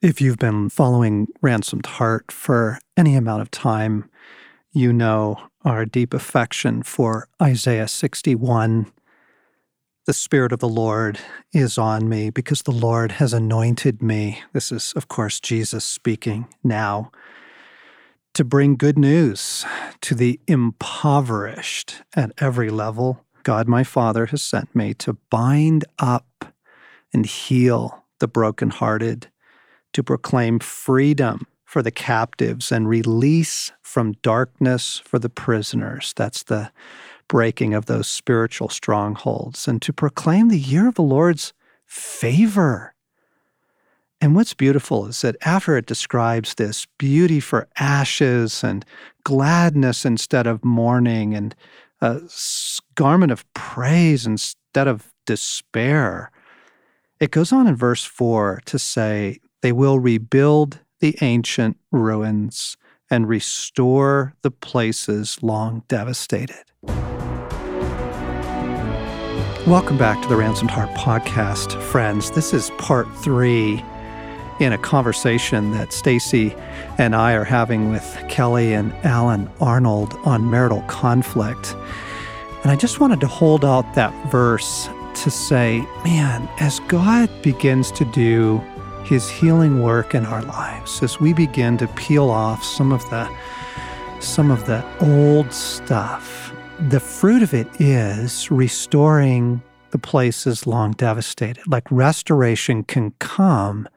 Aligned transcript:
If 0.00 0.20
you've 0.20 0.38
been 0.38 0.68
following 0.68 1.26
Ransomed 1.42 1.86
Heart 1.86 2.30
for 2.30 2.78
any 2.96 3.16
amount 3.16 3.42
of 3.42 3.50
time, 3.50 4.08
you 4.70 4.92
know 4.92 5.48
our 5.64 5.84
deep 5.84 6.14
affection 6.14 6.84
for 6.84 7.26
Isaiah 7.42 7.88
61. 7.88 8.92
The 10.06 10.12
Spirit 10.12 10.52
of 10.52 10.60
the 10.60 10.68
Lord 10.68 11.18
is 11.52 11.78
on 11.78 12.08
me 12.08 12.30
because 12.30 12.62
the 12.62 12.70
Lord 12.70 13.10
has 13.12 13.32
anointed 13.32 14.00
me. 14.00 14.40
This 14.52 14.70
is, 14.70 14.92
of 14.94 15.08
course, 15.08 15.40
Jesus 15.40 15.84
speaking 15.84 16.46
now 16.62 17.10
to 18.34 18.44
bring 18.44 18.76
good 18.76 19.00
news 19.00 19.66
to 20.02 20.14
the 20.14 20.38
impoverished 20.46 22.02
at 22.14 22.30
every 22.38 22.70
level. 22.70 23.24
God, 23.42 23.66
my 23.66 23.82
Father, 23.82 24.26
has 24.26 24.44
sent 24.44 24.76
me 24.76 24.94
to 24.94 25.14
bind 25.28 25.84
up 25.98 26.54
and 27.12 27.26
heal 27.26 28.04
the 28.20 28.28
brokenhearted 28.28 29.26
to 29.98 30.02
proclaim 30.04 30.60
freedom 30.60 31.44
for 31.64 31.82
the 31.82 31.90
captives 31.90 32.70
and 32.70 32.88
release 32.88 33.72
from 33.82 34.12
darkness 34.22 35.02
for 35.04 35.18
the 35.18 35.28
prisoners. 35.28 36.12
That's 36.14 36.44
the 36.44 36.70
breaking 37.26 37.74
of 37.74 37.86
those 37.86 38.06
spiritual 38.06 38.68
strongholds, 38.68 39.66
and 39.66 39.82
to 39.82 39.92
proclaim 39.92 40.50
the 40.50 40.58
year 40.58 40.86
of 40.86 40.94
the 40.94 41.02
Lord's 41.02 41.52
favor. 41.84 42.94
And 44.20 44.36
what's 44.36 44.54
beautiful 44.54 45.06
is 45.06 45.20
that 45.22 45.34
after 45.44 45.76
it 45.76 45.86
describes 45.86 46.54
this 46.54 46.86
beauty 46.96 47.40
for 47.40 47.66
ashes 47.76 48.62
and 48.62 48.84
gladness 49.24 50.04
instead 50.04 50.46
of 50.46 50.64
mourning 50.64 51.34
and 51.34 51.56
a 52.00 52.20
garment 52.94 53.32
of 53.32 53.52
praise 53.52 54.26
instead 54.26 54.86
of 54.86 55.12
despair, 55.26 56.30
it 57.18 57.32
goes 57.32 57.52
on 57.52 57.66
in 57.66 57.74
verse 57.74 58.04
4 58.04 58.62
to 58.66 58.78
say, 58.78 59.40
they 59.62 59.72
will 59.72 59.98
rebuild 59.98 60.78
the 61.00 61.16
ancient 61.20 61.76
ruins 61.90 62.76
and 63.10 63.28
restore 63.28 64.34
the 64.42 64.50
places 64.50 65.38
long 65.42 65.82
devastated. 65.88 66.64
Welcome 69.66 69.98
back 69.98 70.22
to 70.22 70.28
the 70.28 70.36
Ransomed 70.36 70.70
Heart 70.70 70.90
podcast, 70.90 71.80
friends. 71.82 72.30
This 72.30 72.54
is 72.54 72.70
part 72.78 73.06
three 73.18 73.84
in 74.60 74.72
a 74.72 74.78
conversation 74.78 75.72
that 75.72 75.88
Stasi 75.88 76.58
and 76.98 77.14
I 77.14 77.32
are 77.32 77.44
having 77.44 77.90
with 77.90 78.24
Kelly 78.28 78.72
and 78.72 78.92
Alan 79.04 79.50
Arnold 79.60 80.14
on 80.24 80.50
marital 80.50 80.82
conflict. 80.82 81.74
And 82.62 82.70
I 82.70 82.76
just 82.76 82.98
wanted 82.98 83.20
to 83.20 83.26
hold 83.26 83.64
out 83.64 83.94
that 83.94 84.12
verse 84.30 84.88
to 85.22 85.30
say, 85.30 85.80
man, 86.04 86.48
as 86.60 86.80
God 86.88 87.30
begins 87.42 87.92
to 87.92 88.04
do 88.06 88.62
his 89.08 89.30
healing 89.30 89.82
work 89.82 90.14
in 90.14 90.26
our 90.26 90.42
lives 90.42 91.02
as 91.02 91.18
we 91.18 91.32
begin 91.32 91.78
to 91.78 91.88
peel 91.88 92.28
off 92.28 92.62
some 92.62 92.92
of 92.92 93.02
the 93.08 93.26
some 94.20 94.50
of 94.50 94.66
the 94.66 94.84
old 95.00 95.52
stuff. 95.52 96.52
The 96.90 97.00
fruit 97.00 97.42
of 97.42 97.54
it 97.54 97.68
is 97.80 98.50
restoring 98.50 99.62
the 99.90 99.98
places 99.98 100.66
long 100.66 100.92
devastated. 100.92 101.66
Like 101.66 101.90
restoration 101.90 102.84
can 102.84 103.12
come 103.18 103.88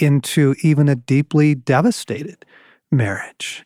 into 0.00 0.54
even 0.62 0.88
a 0.88 0.94
deeply 0.94 1.54
devastated 1.54 2.44
marriage 2.90 3.64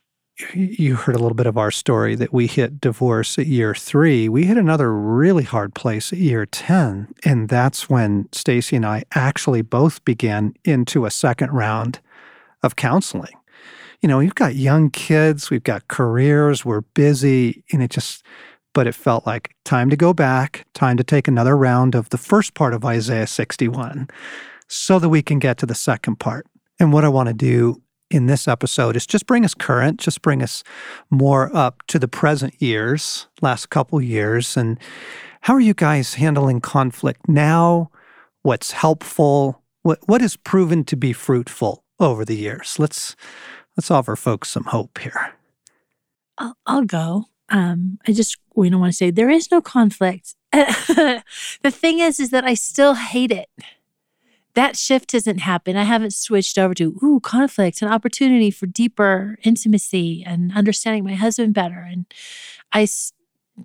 you 0.52 0.96
heard 0.96 1.14
a 1.14 1.18
little 1.18 1.36
bit 1.36 1.46
of 1.46 1.56
our 1.56 1.70
story 1.70 2.16
that 2.16 2.32
we 2.32 2.46
hit 2.48 2.80
divorce 2.80 3.38
at 3.38 3.46
year 3.46 3.74
three. 3.74 4.28
We 4.28 4.44
hit 4.44 4.56
another 4.56 4.92
really 4.92 5.44
hard 5.44 5.74
place 5.74 6.12
at 6.12 6.18
year 6.18 6.44
10. 6.44 7.14
And 7.24 7.48
that's 7.48 7.88
when 7.88 8.24
Stasi 8.24 8.76
and 8.76 8.84
I 8.84 9.04
actually 9.14 9.62
both 9.62 10.04
began 10.04 10.54
into 10.64 11.06
a 11.06 11.10
second 11.10 11.50
round 11.50 12.00
of 12.64 12.74
counseling. 12.74 13.34
You 14.00 14.08
know, 14.08 14.18
we've 14.18 14.34
got 14.34 14.56
young 14.56 14.90
kids, 14.90 15.50
we've 15.50 15.62
got 15.62 15.88
careers, 15.88 16.64
we're 16.64 16.80
busy, 16.80 17.64
and 17.72 17.82
it 17.82 17.90
just, 17.90 18.24
but 18.72 18.86
it 18.86 18.94
felt 18.94 19.26
like 19.26 19.54
time 19.64 19.88
to 19.88 19.96
go 19.96 20.12
back, 20.12 20.66
time 20.74 20.96
to 20.96 21.04
take 21.04 21.28
another 21.28 21.56
round 21.56 21.94
of 21.94 22.08
the 22.10 22.18
first 22.18 22.54
part 22.54 22.74
of 22.74 22.84
Isaiah 22.84 23.28
61 23.28 24.08
so 24.66 24.98
that 24.98 25.08
we 25.08 25.22
can 25.22 25.38
get 25.38 25.58
to 25.58 25.66
the 25.66 25.74
second 25.76 26.16
part. 26.16 26.46
And 26.80 26.92
what 26.92 27.04
I 27.04 27.08
want 27.08 27.28
to 27.28 27.34
do 27.34 27.80
in 28.14 28.26
this 28.26 28.46
episode 28.46 28.94
is 28.94 29.06
just 29.06 29.26
bring 29.26 29.44
us 29.44 29.54
current, 29.54 29.98
just 29.98 30.22
bring 30.22 30.42
us 30.42 30.62
more 31.10 31.54
up 31.54 31.82
to 31.88 31.98
the 31.98 32.06
present 32.06 32.54
years, 32.62 33.26
last 33.42 33.70
couple 33.70 34.00
years. 34.00 34.56
And 34.56 34.78
how 35.42 35.54
are 35.54 35.60
you 35.60 35.74
guys 35.74 36.14
handling 36.14 36.60
conflict 36.60 37.28
now? 37.28 37.90
What's 38.42 38.70
helpful? 38.70 39.62
What 39.82 39.98
what 40.06 40.20
has 40.20 40.36
proven 40.36 40.84
to 40.84 40.96
be 40.96 41.12
fruitful 41.12 41.84
over 41.98 42.24
the 42.24 42.36
years? 42.36 42.78
Let's 42.78 43.16
let's 43.76 43.90
offer 43.90 44.16
folks 44.16 44.48
some 44.48 44.64
hope 44.64 44.98
here. 44.98 45.34
I'll, 46.38 46.56
I'll 46.66 46.84
go. 46.84 47.24
Um, 47.48 47.98
I 48.06 48.12
just 48.12 48.38
we 48.54 48.70
don't 48.70 48.80
want 48.80 48.92
to 48.92 48.96
say 48.96 49.10
there 49.10 49.30
is 49.30 49.50
no 49.50 49.60
conflict. 49.60 50.34
the 50.52 51.22
thing 51.70 51.98
is, 51.98 52.20
is 52.20 52.30
that 52.30 52.44
I 52.44 52.54
still 52.54 52.94
hate 52.94 53.32
it 53.32 53.48
that 54.54 54.76
shift 54.76 55.12
hasn't 55.12 55.40
happened. 55.40 55.78
I 55.78 55.82
haven't 55.82 56.14
switched 56.14 56.58
over 56.58 56.74
to, 56.74 56.98
ooh, 57.02 57.20
conflict, 57.20 57.82
an 57.82 57.88
opportunity 57.88 58.50
for 58.50 58.66
deeper 58.66 59.36
intimacy 59.42 60.22
and 60.24 60.52
understanding 60.56 61.04
my 61.04 61.14
husband 61.14 61.54
better. 61.54 61.80
And 61.80 62.06
I, 62.72 62.86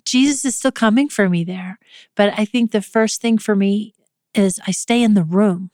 Jesus 0.04 0.44
is 0.44 0.56
still 0.56 0.72
coming 0.72 1.08
for 1.08 1.28
me 1.28 1.44
there. 1.44 1.78
But 2.16 2.34
I 2.36 2.44
think 2.44 2.72
the 2.72 2.82
first 2.82 3.20
thing 3.20 3.38
for 3.38 3.54
me 3.54 3.94
is 4.34 4.60
I 4.66 4.72
stay 4.72 5.02
in 5.02 5.14
the 5.14 5.24
room. 5.24 5.70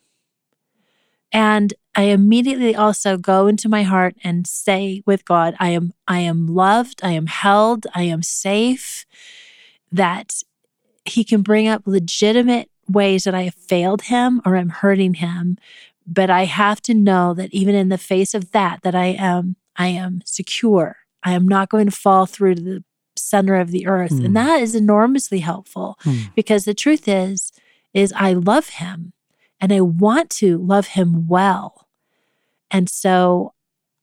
And 1.33 1.75
I 1.95 2.05
immediately 2.05 2.77
also 2.77 3.17
go 3.17 3.47
into 3.47 3.69
my 3.69 3.83
heart 3.83 4.17
and 4.23 4.47
say 4.47 5.03
with 5.07 5.25
God, 5.25 5.57
I 5.59 5.71
am 5.71 5.93
I 6.07 6.21
am 6.21 6.47
loved, 6.47 7.01
I 7.03 7.13
am 7.13 7.27
held, 7.27 7.87
I 7.95 8.03
am 8.03 8.23
safe, 8.23 9.07
that 9.91 10.43
he 11.05 11.25
can 11.25 11.43
bring 11.43 11.69
up 11.69 11.83
legitimate 11.87 12.71
ways 12.89 13.25
that 13.25 13.35
I 13.35 13.43
have 13.43 13.55
failed 13.55 14.03
him 14.03 14.41
or 14.45 14.57
I'm 14.57 14.69
hurting 14.69 15.15
him. 15.15 15.59
But 16.07 16.31
I 16.31 16.45
have 16.45 16.81
to 16.83 16.95
know 16.95 17.35
that 17.35 17.53
even 17.53 17.75
in 17.75 17.89
the 17.89 17.99
face 17.99 18.35
of 18.35 18.53
that, 18.53 18.83
that 18.83 18.95
I 18.95 19.07
am, 19.07 19.57
I 19.77 19.89
am 19.89 20.23
secure. 20.25 20.97
I 21.23 21.33
am 21.33 21.49
not 21.49 21.69
going 21.69 21.87
to 21.87 21.93
fall 21.93 22.27
through 22.27 22.55
to 22.57 22.63
the 22.63 22.85
center 23.17 23.57
of 23.57 23.71
the 23.71 23.87
earth. 23.87 24.13
Mm. 24.13 24.19
And 24.19 24.27
hmm. 24.29 24.35
that 24.35 24.63
is 24.63 24.75
enormously 24.75 25.41
helpful 25.41 25.99
mm. 26.05 26.33
because 26.35 26.65
the 26.65 26.75
truth 26.75 27.09
is, 27.09 27.53
is 27.93 28.13
I 28.15 28.35
love 28.35 28.69
him 28.69 29.13
and 29.61 29.73
I 29.73 29.81
want 29.81 30.31
to 30.31 30.59
love 30.59 30.89
him 30.89 31.27
well. 31.27 31.89
And 32.71 32.89
so 32.89 33.55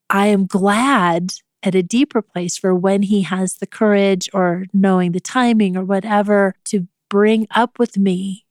I 0.09 0.27
am 0.27 0.45
glad 0.45 1.33
at 1.61 1.75
a 1.75 1.83
deeper 1.83 2.21
place 2.21 2.57
for 2.57 2.75
when 2.75 3.03
he 3.03 3.21
has 3.21 3.55
the 3.55 3.67
courage 3.67 4.29
or 4.33 4.65
knowing 4.73 5.11
the 5.11 5.19
timing 5.19 5.77
or 5.77 5.85
whatever 5.85 6.55
to 6.65 6.87
bring 7.09 7.47
up 7.51 7.79
with 7.79 7.97
me 7.97 8.42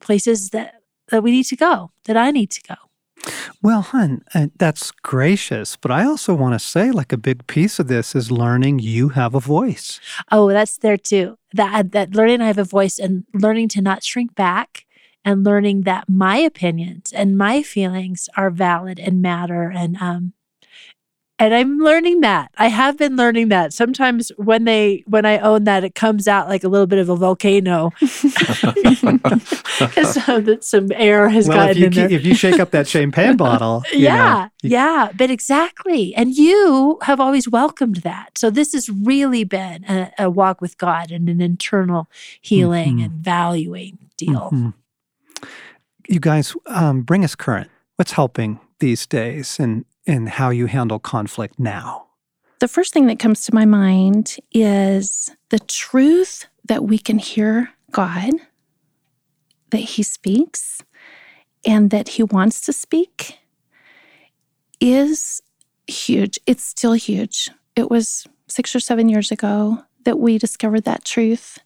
places 0.00 0.50
that 0.50 0.74
that 1.08 1.22
we 1.22 1.30
need 1.30 1.44
to 1.44 1.56
go, 1.56 1.90
that 2.04 2.16
I 2.16 2.30
need 2.30 2.50
to 2.52 2.62
go. 2.62 2.76
Well, 3.62 3.82
hun, 3.82 4.22
uh, 4.34 4.46
that's 4.56 4.90
gracious, 4.90 5.76
but 5.76 5.90
I 5.90 6.04
also 6.04 6.34
want 6.34 6.54
to 6.54 6.58
say, 6.58 6.90
like, 6.90 7.12
a 7.12 7.18
big 7.18 7.46
piece 7.46 7.78
of 7.78 7.88
this 7.88 8.14
is 8.14 8.30
learning 8.30 8.78
you 8.78 9.10
have 9.10 9.34
a 9.34 9.40
voice. 9.40 10.00
Oh, 10.32 10.48
that's 10.48 10.78
there 10.78 10.96
too. 10.96 11.36
That 11.52 11.92
that 11.92 12.14
learning 12.14 12.40
I 12.40 12.46
have 12.46 12.58
a 12.58 12.64
voice 12.64 12.98
and 12.98 13.24
learning 13.34 13.68
to 13.70 13.82
not 13.82 14.04
shrink 14.04 14.34
back 14.34 14.86
and 15.24 15.44
learning 15.44 15.82
that 15.82 16.08
my 16.08 16.38
opinions 16.38 17.12
and 17.12 17.36
my 17.36 17.62
feelings 17.62 18.28
are 18.36 18.50
valid 18.50 18.98
and 18.98 19.20
matter 19.20 19.70
and 19.70 19.96
um 20.00 20.32
and 21.40 21.54
I'm 21.54 21.78
learning 21.78 22.20
that. 22.20 22.52
I 22.58 22.68
have 22.68 22.98
been 22.98 23.16
learning 23.16 23.48
that. 23.48 23.72
Sometimes 23.72 24.30
when 24.36 24.64
they 24.64 25.02
when 25.06 25.24
I 25.24 25.38
own 25.38 25.64
that, 25.64 25.84
it 25.84 25.94
comes 25.94 26.28
out 26.28 26.48
like 26.48 26.62
a 26.64 26.68
little 26.68 26.86
bit 26.86 26.98
of 26.98 27.08
a 27.08 27.16
volcano 27.16 27.90
because 29.80 30.18
some 30.60 30.92
air 30.92 31.30
has 31.30 31.48
well, 31.48 31.56
gotten 31.56 31.70
if 31.70 31.78
you, 31.78 31.86
in 31.86 31.92
there. 31.92 32.10
If 32.10 32.26
you 32.26 32.34
shake 32.34 32.60
up 32.60 32.72
that 32.72 32.86
champagne 32.86 33.38
bottle, 33.38 33.82
yeah, 33.92 34.16
know, 34.34 34.50
you... 34.62 34.70
yeah, 34.70 35.12
but 35.16 35.30
exactly. 35.30 36.14
And 36.14 36.36
you 36.36 36.98
have 37.02 37.20
always 37.20 37.48
welcomed 37.48 37.96
that. 37.96 38.36
So 38.36 38.50
this 38.50 38.74
has 38.74 38.90
really 38.90 39.44
been 39.44 39.84
a, 39.84 40.12
a 40.18 40.30
walk 40.30 40.60
with 40.60 40.76
God 40.76 41.10
and 41.10 41.28
an 41.30 41.40
internal 41.40 42.08
healing 42.42 42.96
mm-hmm. 42.96 43.04
and 43.04 43.12
valuing 43.14 43.98
deal. 44.18 44.50
Mm-hmm. 44.52 45.48
You 46.06 46.20
guys, 46.20 46.54
um, 46.66 47.00
bring 47.00 47.24
us 47.24 47.34
current. 47.34 47.70
What's 47.96 48.12
helping 48.12 48.60
these 48.78 49.06
days, 49.06 49.58
and 49.58 49.84
in 50.10 50.26
how 50.26 50.50
you 50.50 50.66
handle 50.66 50.98
conflict 50.98 51.58
now? 51.58 52.06
The 52.58 52.68
first 52.68 52.92
thing 52.92 53.06
that 53.06 53.20
comes 53.20 53.44
to 53.44 53.54
my 53.54 53.64
mind 53.64 54.36
is 54.52 55.30
the 55.48 55.60
truth 55.60 56.46
that 56.66 56.84
we 56.84 56.98
can 56.98 57.18
hear 57.18 57.70
God, 57.92 58.32
that 59.70 59.78
He 59.78 60.02
speaks, 60.02 60.82
and 61.64 61.90
that 61.90 62.08
He 62.08 62.22
wants 62.24 62.60
to 62.62 62.72
speak 62.72 63.38
is 64.80 65.40
huge. 65.86 66.38
It's 66.46 66.64
still 66.64 66.92
huge. 66.94 67.48
It 67.76 67.88
was 67.90 68.26
six 68.48 68.74
or 68.74 68.80
seven 68.80 69.08
years 69.08 69.30
ago 69.30 69.84
that 70.04 70.18
we 70.18 70.38
discovered 70.38 70.84
that 70.84 71.04
truth. 71.04 71.58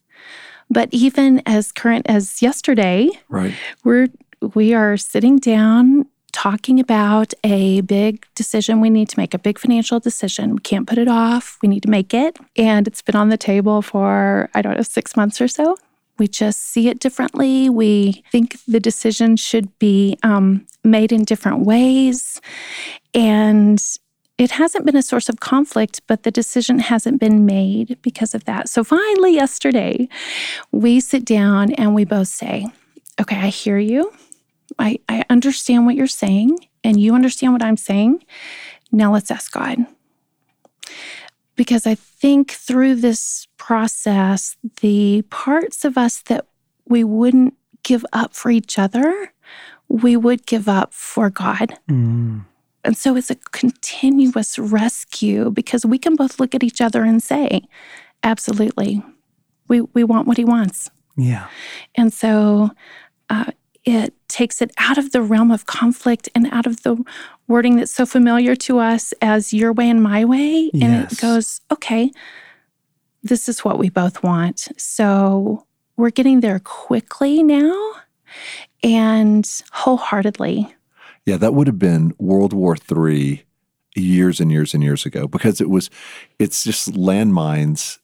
But 0.71 0.91
even 0.93 1.43
as 1.47 1.73
current 1.73 2.07
as 2.09 2.43
yesterday, 2.43 3.09
right. 3.29 3.55
we're 3.85 4.09
we 4.55 4.75
are 4.75 4.97
sitting 4.97 5.39
down 5.39 6.07
talking 6.35 6.81
about 6.81 7.33
a 7.45 7.81
big 7.83 8.27
decision 8.35 8.81
we 8.81 8.91
need 8.91 9.09
to 9.09 9.19
make, 9.19 9.35
a 9.35 9.39
big 9.39 9.57
financial 9.57 10.01
decision. 10.01 10.57
We 10.57 10.61
can't 10.61 10.87
put 10.87 10.99
it 10.99 11.07
off. 11.07 11.59
We 11.63 11.69
need 11.69 11.85
to 11.85 11.89
make 11.89 12.13
it. 12.13 12.37
And 12.57 12.89
it's 12.89 13.01
been 13.03 13.15
on 13.15 13.29
the 13.29 13.37
table 13.37 13.83
for, 13.83 14.51
I 14.53 14.61
don't 14.61 14.77
know, 14.77 14.83
six 14.83 15.17
months 15.17 15.41
or 15.41 15.47
so. 15.47 15.77
We 16.19 16.27
just 16.27 16.61
see 16.61 16.89
it 16.89 16.99
differently. 16.99 17.71
We 17.71 18.25
think 18.33 18.59
the 18.67 18.81
decision 18.81 19.37
should 19.37 19.79
be 19.79 20.19
um, 20.25 20.67
made 20.83 21.13
in 21.13 21.25
different 21.25 21.61
ways. 21.61 22.41
And 23.15 23.81
it 24.37 24.51
hasn't 24.51 24.85
been 24.85 24.97
a 24.97 25.03
source 25.03 25.29
of 25.29 25.39
conflict, 25.39 26.01
but 26.09 26.25
the 26.25 26.33
decision 26.33 26.81
hasn't 26.81 27.21
been 27.21 27.47
made 27.47 27.97
because 28.03 28.35
of 28.35 28.45
that. 28.47 28.69
So 28.69 28.83
finally, 28.83 29.35
yesterday, 29.35 30.09
we 30.73 30.99
sit 30.99 31.25
down 31.25 31.73
and 31.75 31.95
we 31.95 32.05
both 32.05 32.29
say, 32.29 32.67
Okay, 33.21 33.37
I 33.37 33.47
hear 33.47 33.79
you. 33.79 34.13
I, 34.79 34.99
I 35.09 35.25
understand 35.31 35.87
what 35.87 35.95
you're 35.95 36.07
saying, 36.07 36.59
and 36.83 36.99
you 36.99 37.15
understand 37.15 37.53
what 37.53 37.63
I'm 37.63 37.77
saying. 37.77 38.25
Now 38.93 39.13
let's 39.13 39.31
ask 39.31 39.53
God. 39.53 39.79
Because 41.57 41.87
I 41.87 41.95
think 41.95 42.51
through 42.51 42.97
this 42.97 43.47
process, 43.59 44.57
the 44.81 45.23
parts 45.31 45.85
of 45.85 45.97
us 45.97 46.23
that 46.23 46.47
we 46.87 47.05
wouldn't 47.05 47.55
give 47.83 48.05
up 48.13 48.35
for 48.35 48.51
each 48.51 48.79
other, 48.79 49.33
we 49.89 50.17
would 50.17 50.47
give 50.47 50.69
up 50.69 50.93
for 50.93 51.31
God. 51.31 51.79
Mm. 51.89 52.45
And 52.83 52.97
so 52.97 53.17
it's 53.17 53.31
a 53.31 53.37
continuous 53.53 54.59
rescue 54.59 55.51
because 55.51 55.87
we 55.87 55.99
can 55.99 56.17
both 56.17 56.39
look 56.41 56.55
at 56.55 56.63
each 56.63 56.81
other 56.81 57.03
and 57.03 57.23
say, 57.23 57.63
absolutely, 58.23 59.03
we, 59.69 59.81
we 59.81 60.05
want 60.05 60.27
what 60.27 60.37
he 60.37 60.45
wants. 60.45 60.91
Yeah. 61.17 61.47
And 61.95 62.13
so 62.13 62.71
uh, 63.31 63.53
it 63.85 64.15
takes 64.29 64.63
it 64.63 64.71
out 64.79 64.97
of 64.99 65.13
the 65.13 65.21
realm 65.23 65.51
of 65.51 65.67
conflict 65.67 66.29
and 66.35 66.47
out 66.53 66.67
of 66.67 66.83
the 66.83 67.03
wording 67.49 67.77
that's 67.77 67.93
so 67.95 68.07
familiar 68.07 68.57
to 68.57 68.79
us 68.79 69.13
as 69.21 69.53
your 69.53 69.73
way 69.73 69.91
and 69.91 70.03
my 70.03 70.25
way. 70.25 70.71
And 70.73 70.83
Yes. 70.83 71.13
it 71.13 71.21
goes, 71.21 71.61
okay, 71.71 72.11
this 73.23 73.49
is 73.49 73.65
what 73.65 73.79
we 73.79 73.91
both 73.91 74.23
want. 74.23 74.69
So 74.79 75.67
we're 75.97 76.11
getting 76.11 76.41
there 76.41 76.59
quickly 76.61 77.43
now 77.43 77.93
and 78.83 79.49
wholeheartedly. 79.73 80.75
Yeah, 81.27 81.37
that 81.39 81.55
would 81.55 81.67
have 81.67 81.79
been 81.79 82.15
World 82.19 82.53
War 82.53 82.77
III 82.91 83.45
years 83.97 84.41
and 84.41 84.51
years 84.51 84.75
and 84.75 84.83
years 84.83 85.07
ago 85.07 85.27
because 85.27 85.61
it 85.61 85.71
was, 85.71 85.89
it's 86.39 86.65
just 86.65 86.93
landmines, 86.93 87.99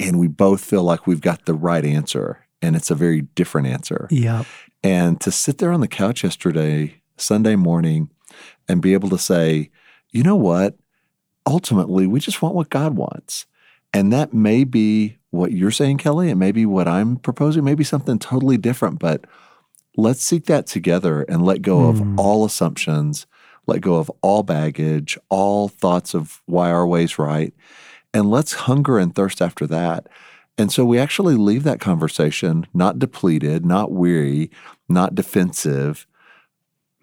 and 0.00 0.18
we 0.18 0.26
both 0.28 0.64
feel 0.64 0.82
like 0.82 1.06
we've 1.06 1.20
got 1.20 1.44
the 1.46 1.54
right 1.54 1.84
answer, 1.84 2.46
and 2.62 2.74
it's 2.74 2.90
a 2.90 2.94
very 2.94 3.22
different 3.22 3.66
answer. 3.68 4.08
Yep. 4.10 4.46
And 4.86 5.20
to 5.22 5.32
sit 5.32 5.58
there 5.58 5.72
on 5.72 5.80
the 5.80 5.88
couch 5.88 6.22
yesterday, 6.22 7.00
Sunday 7.16 7.56
morning, 7.56 8.08
and 8.68 8.80
be 8.80 8.92
able 8.94 9.08
to 9.08 9.18
say, 9.18 9.70
you 10.12 10.22
know 10.22 10.36
what? 10.36 10.76
Ultimately, 11.44 12.06
we 12.06 12.20
just 12.20 12.40
want 12.40 12.54
what 12.54 12.70
God 12.70 12.96
wants. 12.96 13.46
And 13.92 14.12
that 14.12 14.32
may 14.32 14.62
be 14.62 15.18
what 15.30 15.50
you're 15.50 15.72
saying, 15.72 15.98
Kelly. 15.98 16.30
It 16.30 16.36
may 16.36 16.52
be 16.52 16.66
what 16.66 16.86
I'm 16.86 17.16
proposing, 17.16 17.64
maybe 17.64 17.82
something 17.82 18.20
totally 18.20 18.58
different, 18.58 19.00
but 19.00 19.24
let's 19.96 20.22
seek 20.22 20.44
that 20.46 20.68
together 20.68 21.22
and 21.22 21.44
let 21.44 21.62
go 21.62 21.80
Hmm. 21.80 21.88
of 21.88 22.20
all 22.20 22.44
assumptions, 22.44 23.26
let 23.66 23.80
go 23.80 23.96
of 23.96 24.08
all 24.22 24.44
baggage, 24.44 25.18
all 25.30 25.66
thoughts 25.66 26.14
of 26.14 26.42
why 26.46 26.70
our 26.70 26.86
way's 26.86 27.18
right. 27.18 27.52
And 28.14 28.30
let's 28.30 28.52
hunger 28.52 28.98
and 28.98 29.12
thirst 29.12 29.42
after 29.42 29.66
that. 29.66 30.06
And 30.58 30.72
so 30.72 30.84
we 30.84 30.98
actually 30.98 31.34
leave 31.34 31.64
that 31.64 31.80
conversation 31.80 32.66
not 32.72 32.98
depleted, 32.98 33.66
not 33.66 33.92
weary, 33.92 34.50
not 34.88 35.14
defensive, 35.14 36.06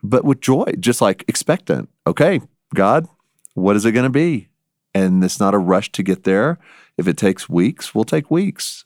but 0.01 0.25
with 0.25 0.41
joy, 0.41 0.65
just 0.79 1.01
like 1.01 1.23
expectant. 1.27 1.89
Okay, 2.07 2.41
God, 2.73 3.07
what 3.53 3.75
is 3.75 3.85
it 3.85 3.91
going 3.91 4.05
to 4.05 4.09
be? 4.09 4.49
And 4.93 5.23
it's 5.23 5.39
not 5.39 5.53
a 5.53 5.59
rush 5.59 5.91
to 5.93 6.03
get 6.03 6.23
there. 6.23 6.59
If 6.97 7.07
it 7.07 7.17
takes 7.17 7.49
weeks, 7.49 7.95
we'll 7.95 8.03
take 8.03 8.29
weeks. 8.29 8.85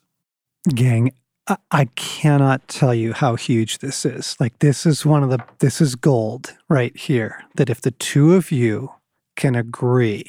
Gang, 0.74 1.12
I, 1.48 1.58
I 1.72 1.86
cannot 1.96 2.68
tell 2.68 2.94
you 2.94 3.14
how 3.14 3.36
huge 3.36 3.80
this 3.80 4.06
is. 4.06 4.36
Like, 4.40 4.60
this 4.60 4.86
is 4.86 5.06
one 5.06 5.24
of 5.24 5.30
the, 5.30 5.40
this 5.60 5.82
is 5.82 5.96
gold 5.96 6.56
right 6.70 6.96
here. 6.96 7.44
That 7.56 7.70
if 7.70 7.82
the 7.82 7.92
two 7.92 8.34
of 8.36 8.52
you 8.52 8.92
can 9.36 9.56
agree 9.56 10.26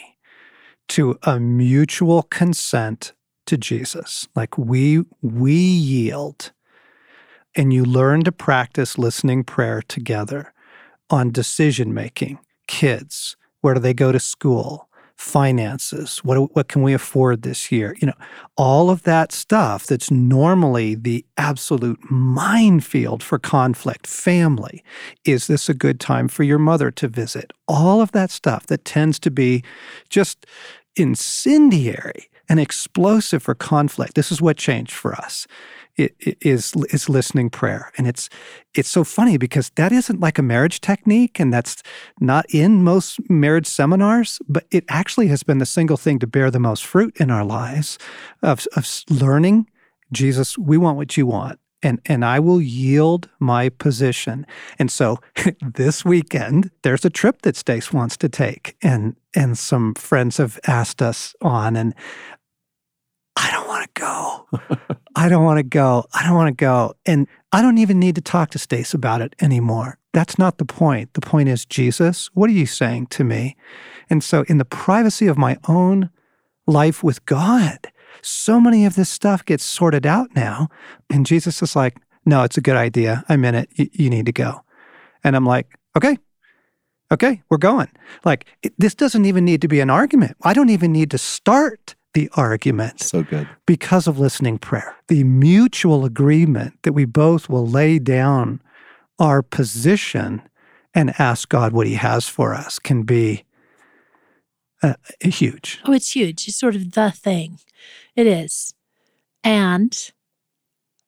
to 0.88 1.18
a 1.22 1.38
mutual 1.38 2.22
consent 2.22 3.12
to 3.48 3.56
Jesus, 3.56 4.28
like 4.36 4.56
we, 4.56 5.04
we 5.22 5.52
yield, 5.52 6.52
and 7.56 7.72
you 7.72 7.84
learn 7.84 8.22
to 8.24 8.32
practice 8.32 8.98
listening 8.98 9.42
prayer 9.42 9.82
together 9.82 10.52
on 11.10 11.32
decision 11.32 11.92
making, 11.92 12.38
kids, 12.66 13.36
where 13.62 13.74
do 13.74 13.80
they 13.80 13.94
go 13.94 14.12
to 14.12 14.20
school, 14.20 14.88
finances, 15.16 16.18
what, 16.18 16.54
what 16.54 16.68
can 16.68 16.82
we 16.82 16.92
afford 16.92 17.42
this 17.42 17.72
year? 17.72 17.96
You 18.00 18.08
know, 18.08 18.14
all 18.56 18.90
of 18.90 19.02
that 19.02 19.32
stuff 19.32 19.86
that's 19.86 20.10
normally 20.10 20.94
the 20.94 21.24
absolute 21.36 21.98
minefield 22.10 23.22
for 23.22 23.38
conflict, 23.38 24.06
family. 24.06 24.84
Is 25.24 25.48
this 25.48 25.68
a 25.68 25.74
good 25.74 25.98
time 25.98 26.28
for 26.28 26.44
your 26.44 26.58
mother 26.58 26.90
to 26.92 27.08
visit? 27.08 27.52
All 27.66 28.00
of 28.00 28.12
that 28.12 28.30
stuff 28.30 28.66
that 28.66 28.84
tends 28.84 29.18
to 29.20 29.30
be 29.30 29.64
just 30.08 30.46
incendiary 30.94 32.28
and 32.48 32.58
explosive 32.58 33.42
for 33.42 33.54
conflict. 33.54 34.14
This 34.14 34.32
is 34.32 34.40
what 34.40 34.56
changed 34.56 34.92
for 34.92 35.14
us. 35.14 35.46
It, 35.96 36.14
it 36.20 36.38
is 36.40 36.74
is 36.90 37.08
listening 37.08 37.50
prayer, 37.50 37.90
and 37.98 38.06
it's 38.06 38.28
it's 38.72 38.88
so 38.88 39.02
funny 39.02 39.36
because 39.36 39.70
that 39.70 39.90
isn't 39.90 40.20
like 40.20 40.38
a 40.38 40.42
marriage 40.42 40.80
technique, 40.80 41.40
and 41.40 41.52
that's 41.52 41.82
not 42.20 42.46
in 42.50 42.84
most 42.84 43.18
marriage 43.28 43.66
seminars. 43.66 44.38
But 44.48 44.66
it 44.70 44.84
actually 44.88 45.26
has 45.28 45.42
been 45.42 45.58
the 45.58 45.66
single 45.66 45.96
thing 45.96 46.20
to 46.20 46.26
bear 46.28 46.52
the 46.52 46.60
most 46.60 46.86
fruit 46.86 47.16
in 47.16 47.32
our 47.32 47.44
lives 47.44 47.98
of 48.42 48.66
of 48.76 48.86
learning. 49.10 49.68
Jesus, 50.12 50.56
we 50.56 50.78
want 50.78 50.96
what 50.96 51.16
you 51.16 51.26
want, 51.26 51.58
and 51.82 52.00
and 52.06 52.24
I 52.24 52.38
will 52.38 52.60
yield 52.60 53.28
my 53.38 53.68
position. 53.68 54.46
And 54.78 54.90
so 54.90 55.18
this 55.60 56.04
weekend, 56.04 56.70
there's 56.82 57.04
a 57.04 57.10
trip 57.10 57.42
that 57.42 57.56
Stace 57.56 57.92
wants 57.92 58.16
to 58.18 58.28
take, 58.28 58.76
and 58.82 59.16
and 59.34 59.58
some 59.58 59.94
friends 59.94 60.36
have 60.38 60.58
asked 60.66 61.02
us 61.02 61.34
on, 61.42 61.76
and 61.76 61.94
want 63.68 63.94
to 63.94 64.00
go. 64.00 64.48
I 65.14 65.28
don't 65.28 65.44
want 65.44 65.58
to 65.58 65.62
go. 65.62 66.06
I 66.12 66.24
don't 66.24 66.34
want 66.34 66.48
to 66.48 66.64
go. 66.64 66.94
And 67.06 67.28
I 67.52 67.62
don't 67.62 67.78
even 67.78 68.00
need 68.00 68.14
to 68.16 68.20
talk 68.20 68.50
to 68.50 68.58
Stace 68.58 68.94
about 68.94 69.20
it 69.20 69.36
anymore. 69.40 69.98
That's 70.12 70.38
not 70.38 70.58
the 70.58 70.64
point. 70.64 71.14
The 71.14 71.20
point 71.20 71.48
is, 71.48 71.64
Jesus, 71.64 72.30
what 72.34 72.50
are 72.50 72.54
you 72.54 72.66
saying 72.66 73.06
to 73.08 73.24
me? 73.24 73.56
And 74.10 74.24
so, 74.24 74.44
in 74.48 74.58
the 74.58 74.64
privacy 74.64 75.26
of 75.26 75.38
my 75.38 75.58
own 75.68 76.10
life 76.66 77.04
with 77.04 77.24
God, 77.26 77.78
so 78.22 78.60
many 78.60 78.84
of 78.84 78.96
this 78.96 79.10
stuff 79.10 79.44
gets 79.44 79.64
sorted 79.64 80.06
out 80.06 80.34
now. 80.34 80.68
And 81.10 81.26
Jesus 81.26 81.62
is 81.62 81.76
like, 81.76 81.98
no, 82.24 82.42
it's 82.42 82.58
a 82.58 82.62
good 82.62 82.76
idea. 82.76 83.24
I'm 83.28 83.44
in 83.44 83.54
it. 83.54 83.68
Y- 83.78 83.90
you 83.92 84.10
need 84.10 84.26
to 84.26 84.32
go. 84.32 84.64
And 85.22 85.36
I'm 85.36 85.46
like, 85.46 85.78
okay, 85.96 86.18
okay, 87.12 87.42
we're 87.48 87.58
going. 87.58 87.88
Like, 88.24 88.46
it, 88.62 88.74
this 88.78 88.94
doesn't 88.94 89.24
even 89.24 89.44
need 89.44 89.62
to 89.62 89.68
be 89.68 89.80
an 89.80 89.90
argument. 89.90 90.36
I 90.42 90.54
don't 90.54 90.70
even 90.70 90.92
need 90.92 91.10
to 91.10 91.18
start 91.18 91.94
the 92.18 92.28
argument 92.34 93.00
So 93.00 93.22
good. 93.22 93.48
because 93.64 94.08
of 94.08 94.18
listening 94.18 94.58
prayer. 94.58 94.96
The 95.06 95.22
mutual 95.22 96.04
agreement 96.04 96.74
that 96.82 96.92
we 96.92 97.04
both 97.04 97.48
will 97.48 97.66
lay 97.66 98.00
down 98.00 98.60
our 99.20 99.40
position 99.40 100.42
and 100.94 101.14
ask 101.20 101.48
God 101.48 101.72
what 101.72 101.86
He 101.86 101.94
has 101.94 102.28
for 102.28 102.54
us 102.54 102.80
can 102.80 103.04
be 103.04 103.44
uh, 104.82 104.94
huge. 105.20 105.80
Oh, 105.84 105.92
it's 105.92 106.10
huge. 106.16 106.48
It's 106.48 106.56
sort 106.58 106.74
of 106.74 106.92
the 106.92 107.10
thing. 107.12 107.58
It 108.16 108.26
is. 108.26 108.74
And 109.44 109.96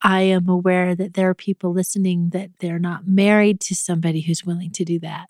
I 0.02 0.22
am 0.22 0.48
aware 0.48 0.94
that 0.94 1.14
there 1.14 1.28
are 1.28 1.34
people 1.34 1.72
listening 1.72 2.30
that 2.30 2.50
they're 2.60 2.78
not 2.78 3.06
married 3.06 3.60
to 3.62 3.74
somebody 3.74 4.20
who's 4.20 4.44
willing 4.44 4.70
to 4.72 4.84
do 4.84 4.98
that. 5.00 5.28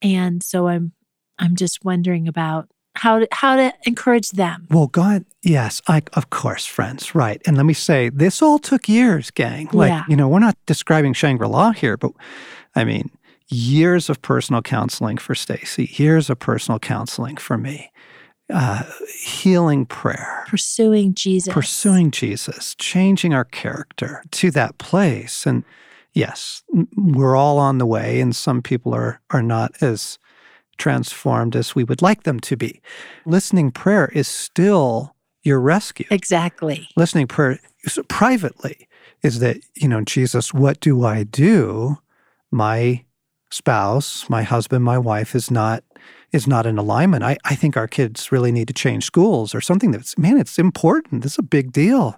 And 0.00 0.42
so 0.42 0.68
I'm 0.68 0.92
I'm 1.38 1.56
just 1.56 1.84
wondering 1.84 2.28
about 2.28 2.68
how 2.96 3.20
to, 3.20 3.28
how 3.32 3.56
to 3.56 3.72
encourage 3.84 4.30
them. 4.30 4.66
Well, 4.70 4.88
God, 4.88 5.24
yes, 5.42 5.80
I, 5.88 6.02
of 6.14 6.30
course, 6.30 6.66
friends, 6.66 7.14
right. 7.14 7.40
And 7.46 7.56
let 7.56 7.66
me 7.66 7.74
say, 7.74 8.08
this 8.08 8.42
all 8.42 8.58
took 8.58 8.88
years, 8.88 9.30
gang. 9.30 9.68
Like, 9.72 9.90
Yeah. 9.90 10.04
you 10.08 10.16
know, 10.16 10.28
we're 10.28 10.40
not 10.40 10.56
describing 10.66 11.12
Shangri 11.14 11.46
La 11.48 11.72
here, 11.72 11.96
but 11.96 12.12
I 12.74 12.84
mean, 12.84 13.10
years 13.48 14.10
of 14.10 14.20
personal 14.22 14.62
counseling 14.62 15.18
for 15.18 15.34
Stasi, 15.34 15.98
years 15.98 16.30
of 16.30 16.38
personal 16.38 16.78
counseling 16.78 17.36
for 17.36 17.56
me, 17.58 17.90
uh, 18.52 18.82
healing 19.24 19.86
prayer, 19.86 20.44
Pursuing 20.48 21.14
Jesus. 21.14 21.52
pursuing 21.52 22.10
Jesus, 22.10 22.74
changing 22.76 23.32
our 23.34 23.44
character 23.44 24.22
to 24.32 24.50
that 24.52 24.78
place. 24.78 25.46
And 25.46 25.64
yes, 26.12 26.62
we're 26.96 27.36
all 27.36 27.58
on 27.58 27.78
the 27.78 27.86
way, 27.86 28.20
and 28.20 28.34
some 28.34 28.62
people 28.62 28.92
are 28.94 29.20
are 29.30 29.42
not 29.42 29.72
as 29.80 30.18
transformed 30.80 31.54
as 31.54 31.74
we 31.76 31.84
would 31.84 32.02
like 32.02 32.24
them 32.24 32.40
to 32.40 32.56
be. 32.56 32.80
Listening 33.26 33.70
prayer 33.70 34.08
is 34.12 34.26
still 34.26 35.14
your 35.42 35.60
rescue. 35.60 36.06
Exactly. 36.10 36.88
Listening 36.96 37.26
prayer 37.28 37.60
privately 38.08 38.88
is 39.22 39.38
that, 39.40 39.58
you 39.76 39.86
know, 39.88 40.00
Jesus, 40.00 40.52
what 40.52 40.80
do 40.80 41.04
I 41.04 41.22
do? 41.24 41.98
My 42.50 43.04
spouse, 43.50 44.28
my 44.28 44.42
husband, 44.42 44.84
my 44.84 44.98
wife 44.98 45.34
is 45.34 45.50
not 45.50 45.84
is 46.32 46.46
not 46.46 46.64
in 46.64 46.78
alignment. 46.78 47.24
I, 47.24 47.36
I 47.44 47.56
think 47.56 47.76
our 47.76 47.88
kids 47.88 48.30
really 48.30 48.52
need 48.52 48.68
to 48.68 48.74
change 48.74 49.04
schools 49.04 49.52
or 49.54 49.60
something 49.60 49.90
that's 49.90 50.16
man, 50.16 50.38
it's 50.38 50.58
important. 50.58 51.22
This 51.22 51.32
is 51.32 51.38
a 51.38 51.42
big 51.42 51.72
deal. 51.72 52.16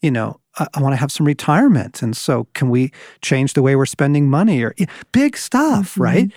You 0.00 0.10
know, 0.10 0.40
I, 0.58 0.66
I 0.74 0.80
want 0.80 0.92
to 0.94 0.96
have 0.96 1.12
some 1.12 1.26
retirement. 1.26 2.02
And 2.02 2.16
so 2.16 2.46
can 2.54 2.70
we 2.70 2.90
change 3.20 3.52
the 3.52 3.62
way 3.62 3.76
we're 3.76 3.84
spending 3.86 4.30
money 4.30 4.62
or 4.62 4.74
big 5.12 5.36
stuff, 5.36 5.94
Mhm. 5.96 6.00
right? 6.02 6.32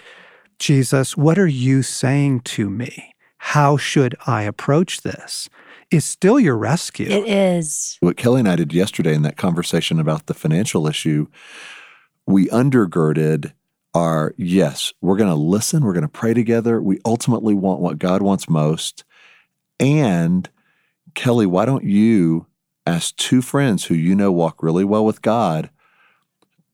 Jesus, 0.59 1.17
what 1.17 1.37
are 1.37 1.47
you 1.47 1.83
saying 1.83 2.41
to 2.41 2.69
me? 2.69 3.13
How 3.37 3.77
should 3.77 4.15
I 4.25 4.43
approach 4.43 5.01
this? 5.01 5.49
Is 5.91 6.05
still 6.05 6.39
your 6.39 6.57
rescue. 6.57 7.09
It 7.09 7.27
is. 7.27 7.97
What 7.99 8.17
Kelly 8.17 8.39
and 8.39 8.49
I 8.49 8.55
did 8.55 8.73
yesterday 8.73 9.13
in 9.13 9.21
that 9.23 9.37
conversation 9.37 9.99
about 9.99 10.25
the 10.25 10.33
financial 10.33 10.87
issue, 10.87 11.27
we 12.25 12.47
undergirded 12.47 13.53
our 13.93 14.33
yes, 14.37 14.91
we're 15.01 15.17
going 15.17 15.29
to 15.29 15.35
listen, 15.35 15.83
we're 15.83 15.93
going 15.93 16.01
to 16.01 16.07
pray 16.07 16.33
together. 16.33 16.81
We 16.81 16.99
ultimately 17.05 17.53
want 17.53 17.81
what 17.81 17.99
God 17.99 18.21
wants 18.21 18.49
most. 18.49 19.03
And 19.79 20.49
Kelly, 21.13 21.45
why 21.45 21.65
don't 21.65 21.83
you 21.83 22.47
ask 22.87 23.15
two 23.15 23.41
friends 23.41 23.85
who 23.85 23.95
you 23.95 24.15
know 24.15 24.31
walk 24.31 24.63
really 24.63 24.83
well 24.83 25.05
with 25.05 25.21
God 25.21 25.69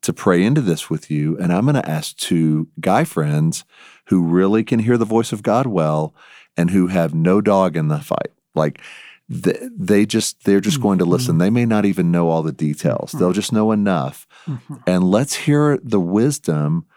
to 0.01 0.13
pray 0.13 0.43
into 0.43 0.61
this 0.61 0.89
with 0.89 1.09
you? 1.11 1.37
And 1.37 1.51
I'm 1.53 1.63
going 1.65 1.75
to 1.75 1.89
ask 1.89 2.15
two 2.17 2.67
guy 2.79 3.03
friends 3.03 3.65
who 4.07 4.21
really 4.23 4.63
can 4.63 4.79
hear 4.79 4.97
the 4.97 5.05
voice 5.05 5.31
of 5.31 5.43
God 5.43 5.67
well 5.67 6.13
and 6.57 6.71
who 6.71 6.87
have 6.87 7.13
no 7.13 7.41
dog 7.41 7.75
in 7.77 7.87
the 7.89 7.99
fight. 7.99 8.31
Like, 8.55 8.81
th- 9.31 9.59
they 9.77 10.05
just 10.05 10.43
they're 10.43 10.59
just 10.59 10.81
going 10.81 10.97
to 10.99 11.05
listen 11.05 11.37
they 11.37 11.51
may 11.51 11.63
not 11.65 11.85
even 11.85 12.11
know 12.11 12.29
all 12.29 12.41
the 12.41 12.51
details 12.51 13.11
they'll 13.11 13.31
just 13.31 13.53
know 13.53 13.71
enough 13.71 14.25
Mhm. 14.47 14.81
and 14.87 15.03
let's 15.11 15.35
hear 15.35 15.77
the 15.83 15.99
wisdom 15.99 16.87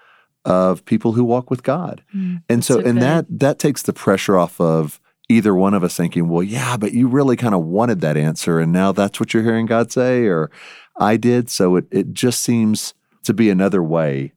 of 0.46 0.82
people 0.86 1.12
who 1.12 1.24
walk 1.24 1.50
with 1.50 1.62
god 1.62 2.02
Mm, 2.16 2.42
and 2.48 2.64
so, 2.64 2.76
so 2.76 2.80
and 2.80 2.94
good. 2.98 3.02
that 3.02 3.26
that 3.28 3.58
takes 3.58 3.82
the 3.82 3.92
pressure 3.92 4.38
off 4.38 4.58
of 4.58 4.98
either 5.32 5.54
one 5.54 5.74
of 5.74 5.82
us 5.82 5.96
thinking 5.96 6.28
well 6.28 6.42
yeah 6.42 6.76
but 6.76 6.92
you 6.92 7.08
really 7.08 7.36
kind 7.36 7.54
of 7.54 7.64
wanted 7.64 8.00
that 8.00 8.16
answer 8.16 8.60
and 8.60 8.72
now 8.72 8.92
that's 8.92 9.18
what 9.18 9.32
you're 9.32 9.42
hearing 9.42 9.66
god 9.66 9.90
say 9.90 10.26
or 10.26 10.50
i 10.98 11.16
did 11.16 11.48
so 11.50 11.76
it, 11.76 11.86
it 11.90 12.12
just 12.12 12.42
seems 12.42 12.94
to 13.24 13.32
be 13.34 13.48
another 13.50 13.82
way 13.82 14.32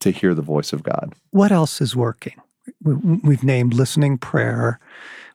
to 0.00 0.10
hear 0.10 0.34
the 0.34 0.42
voice 0.42 0.72
of 0.72 0.82
god 0.82 1.14
what 1.30 1.52
else 1.52 1.80
is 1.80 1.94
working? 1.94 2.34
We- 2.82 3.20
We've 3.22 3.44
named 3.44 3.74
listening 3.74 4.18
prayer. 4.18 4.78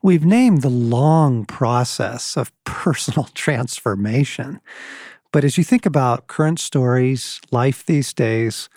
We've 0.01 0.25
named 0.25 0.61
the 0.61 0.69
long 0.69 1.45
process 1.45 2.35
of 2.37 2.51
personal 2.63 3.25
transformation. 3.33 4.59
But 5.31 5.43
as 5.43 5.57
you 5.57 5.63
think 5.63 5.85
about 5.85 6.27
current 6.27 6.59
stories, 6.59 7.39
life 7.51 7.85
these 7.85 8.13
days, 8.13 8.69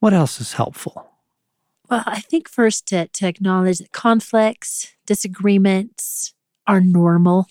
what 0.00 0.12
else 0.12 0.40
is 0.40 0.52
helpful? 0.54 1.10
Well, 1.90 2.02
I 2.06 2.20
think 2.20 2.48
first 2.48 2.86
to, 2.88 3.08
to 3.08 3.26
acknowledge 3.26 3.78
that 3.78 3.92
conflicts, 3.92 4.94
disagreements 5.06 6.34
are 6.66 6.80
normal. 6.80 7.48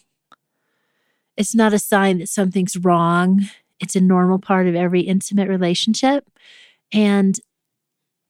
It's 1.37 1.55
not 1.55 1.73
a 1.73 1.79
sign 1.79 2.19
that 2.19 2.29
something's 2.29 2.77
wrong. 2.77 3.41
It's 3.79 3.95
a 3.95 4.01
normal 4.01 4.39
part 4.39 4.67
of 4.67 4.75
every 4.75 5.01
intimate 5.01 5.49
relationship. 5.49 6.29
And 6.91 7.39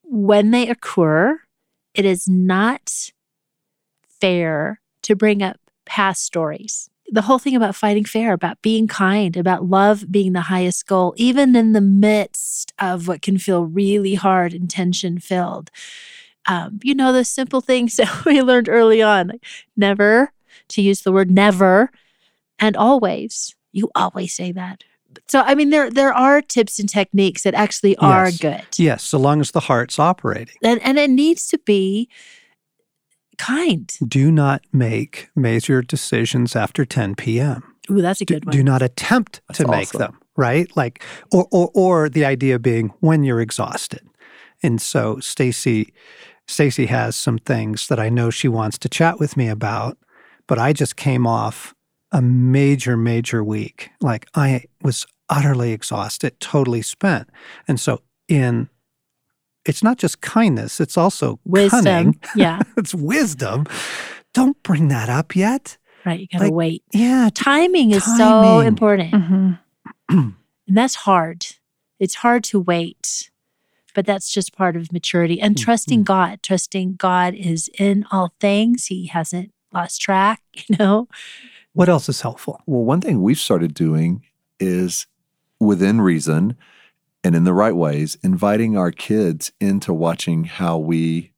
when 0.03 0.51
they 0.51 0.67
occur, 0.67 1.39
it 1.93 2.05
is 2.05 2.27
not 2.27 3.11
fair 4.19 4.79
to 5.03 5.15
bring 5.15 5.41
up 5.41 5.57
past 5.85 6.23
stories. 6.23 6.89
The 7.13 7.21
whole 7.21 7.37
thing 7.37 7.55
about 7.55 7.75
fighting 7.75 8.05
fair, 8.05 8.33
about 8.33 8.59
being 8.63 8.87
kind, 8.87 9.37
about 9.37 9.65
love 9.69 10.11
being 10.11 10.33
the 10.33 10.41
highest 10.41 10.87
goal, 10.87 11.13
even 11.15 11.55
in 11.55 11.73
the 11.73 11.79
midst 11.79 12.73
of 12.79 13.07
what 13.07 13.21
can 13.21 13.37
feel 13.37 13.65
really 13.65 14.15
hard 14.15 14.51
and 14.51 14.67
tension 14.67 15.19
filled. 15.19 15.69
Um, 16.47 16.79
you 16.83 16.95
know, 16.95 17.13
the 17.13 17.23
simple 17.23 17.61
things 17.61 17.95
that 17.97 18.25
we 18.25 18.41
learned 18.41 18.67
early 18.67 19.03
on 19.03 19.27
like 19.27 19.45
never 19.77 20.33
to 20.69 20.81
use 20.81 21.01
the 21.01 21.11
word 21.11 21.29
never 21.29 21.91
and 22.57 22.75
always. 22.75 23.55
You 23.71 23.91
always 23.93 24.33
say 24.33 24.51
that. 24.51 24.83
So, 25.27 25.41
I 25.41 25.53
mean, 25.53 25.69
there 25.69 25.91
there 25.91 26.13
are 26.13 26.41
tips 26.41 26.79
and 26.79 26.89
techniques 26.89 27.43
that 27.43 27.53
actually 27.53 27.95
are 27.97 28.29
Yes. 28.29 28.39
good. 28.39 28.65
Yes, 28.77 29.03
so 29.03 29.19
long 29.19 29.39
as 29.39 29.51
the 29.51 29.59
heart's 29.59 29.99
operating. 29.99 30.55
And, 30.63 30.81
and 30.81 30.97
it 30.97 31.11
needs 31.11 31.45
to 31.49 31.59
be 31.59 32.09
kind. 33.37 33.91
Do 34.07 34.31
not 34.31 34.63
make 34.71 35.29
major 35.35 35.81
decisions 35.81 36.55
after 36.55 36.85
10 36.85 37.15
p.m. 37.15 37.63
Ooh, 37.91 38.01
that's 38.01 38.21
a 38.21 38.25
do, 38.25 38.35
good 38.35 38.45
one. 38.45 38.55
do 38.55 38.63
not 38.63 38.81
attempt 38.81 39.41
That's 39.47 39.59
to 39.59 39.67
make 39.67 39.89
them 39.91 40.17
right 40.35 40.75
like 40.75 41.03
or, 41.31 41.47
or 41.51 41.69
or 41.73 42.09
the 42.09 42.25
idea 42.25 42.59
being 42.59 42.89
when 42.99 43.23
you're 43.23 43.41
exhausted 43.41 44.01
and 44.61 44.81
so 44.81 45.19
stacy 45.19 45.93
stacy 46.47 46.85
has 46.87 47.15
some 47.15 47.37
things 47.37 47.87
that 47.87 47.99
i 47.99 48.09
know 48.09 48.29
she 48.29 48.47
wants 48.47 48.77
to 48.77 48.89
chat 48.89 49.19
with 49.19 49.37
me 49.37 49.47
about 49.47 49.97
but 50.47 50.57
i 50.57 50.73
just 50.73 50.95
came 50.95 51.27
off 51.27 51.75
a 52.11 52.21
major 52.21 52.97
major 52.97 53.43
week 53.43 53.91
like 54.01 54.27
i 54.33 54.63
was 54.81 55.05
utterly 55.29 55.71
exhausted 55.71 56.39
totally 56.39 56.81
spent 56.81 57.29
and 57.67 57.79
so 57.79 58.01
in 58.27 58.69
it's 59.65 59.83
not 59.83 59.97
just 59.97 60.21
kindness 60.21 60.79
it's 60.79 60.97
also 60.97 61.39
Wisdom. 61.45 61.83
cunning 61.83 62.19
Yeah, 62.35 62.61
it's 62.77 62.93
wisdom 62.93 63.65
don't 64.33 64.61
bring 64.63 64.87
that 64.89 65.09
up 65.09 65.35
yet 65.35 65.77
right. 66.05 66.19
You 66.21 66.27
got 66.27 66.39
to 66.39 66.43
Like- 66.45 66.53
wait. 66.53 66.83
yeah 66.93 67.29
Timing 67.33 67.91
is 67.91 68.03
so 68.03 68.17
Timing. 68.17 68.67
important. 68.67 69.11
Mhm. 69.13 69.59
And 70.67 70.77
that's 70.77 70.95
hard. 70.95 71.45
It's 71.99 72.15
hard 72.15 72.43
to 72.45 72.59
wait, 72.59 73.29
but 73.93 74.05
that's 74.05 74.31
just 74.31 74.55
part 74.55 74.75
of 74.77 74.91
maturity 74.93 75.39
and 75.41 75.57
trusting 75.57 76.01
Mhm. 76.01 76.05
God. 76.05 76.41
Trusting 76.43 76.95
God 76.95 77.33
is 77.35 77.69
in 77.77 78.05
all 78.11 78.33
things. 78.39 78.85
He 78.85 79.07
hasn't 79.07 79.51
lost 79.73 80.01
track, 80.01 80.41
you 80.67 80.75
know? 80.79 81.07
what 81.73 81.89
else 81.89 82.07
is 82.07 82.21
helpful 82.21 82.61
Well, 82.65 82.83
one 82.85 83.01
thing 83.01 83.21
we've 83.21 83.37
started 83.39 83.73
doing 83.73 84.23
is 84.59 85.05
within 85.59 85.99
reason 86.01 86.55
and 87.23 87.35
in 87.35 87.43
the 87.43 87.53
right 87.53 87.75
ways, 87.75 88.17
inviting 88.23 88.77
our 88.77 88.91
kids 88.91 89.51
into 89.59 89.93
watching 89.93 90.43
how 90.45 90.77
we 90.77 91.31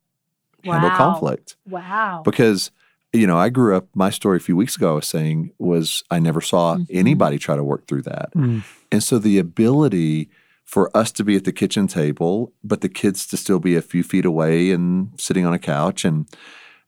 handle 0.63 0.89
conflict. 0.91 1.55
Wow. 1.69 2.21
Because, 2.25 2.71
you 3.13 3.27
know, 3.27 3.37
I 3.37 3.49
grew 3.49 3.75
up, 3.77 3.87
my 3.93 4.09
story 4.09 4.37
a 4.37 4.39
few 4.41 4.55
weeks 4.55 4.75
ago 4.75 4.93
I 4.93 4.95
was 4.95 5.07
saying 5.07 5.51
was 5.59 6.03
I 6.09 6.19
never 6.19 6.41
saw 6.41 6.77
Mhm. 6.77 6.87
anybody 6.89 7.37
try 7.37 7.55
to 7.55 7.63
work 7.63 7.87
through 7.87 8.01
that. 8.03 8.33
Mm. 8.35 8.63
And 8.91 9.03
so 9.03 9.19
the 9.19 9.37
ability 9.37 10.29
for 10.63 10.89
us 10.97 11.11
to 11.11 11.23
be 11.23 11.35
at 11.35 11.43
the 11.43 11.51
kitchen 11.51 11.85
table, 11.85 12.51
but 12.63 12.81
the 12.81 12.89
kids 12.89 13.27
to 13.27 13.37
still 13.37 13.59
be 13.59 13.75
a 13.75 13.81
few 13.83 14.01
feet 14.01 14.25
away 14.25 14.71
and 14.71 15.09
sitting 15.17 15.45
on 15.45 15.53
a 15.53 15.59
couch 15.59 16.03
and 16.03 16.25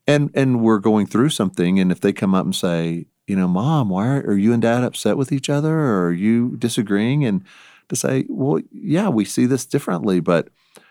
and 0.07 0.31
and 0.33 0.61
we're 0.61 0.79
going 0.79 1.05
through 1.05 1.29
something 1.29 1.79
and 1.79 1.91
if 1.91 1.99
they 2.01 2.11
come 2.13 2.33
up 2.33 2.45
and 2.45 2.55
say, 2.55 3.05
you 3.27 3.35
know, 3.35 3.47
mom, 3.47 3.89
why 3.89 4.07
are, 4.07 4.21
are 4.21 4.37
you 4.37 4.53
and 4.53 4.61
dad 4.63 4.83
upset 4.83 5.17
with 5.17 5.31
each 5.31 5.49
other 5.49 5.77
or 5.77 6.07
are 6.07 6.13
you 6.13 6.55
disagreeing? 6.57 7.23
And 7.25 7.43
to 7.89 7.95
say, 7.95 8.25
well, 8.29 8.61
yeah, 8.71 9.09
we 9.09 9.25
see 9.25 9.45
this 9.45 9.65
differently, 9.65 10.19
but 10.19 10.49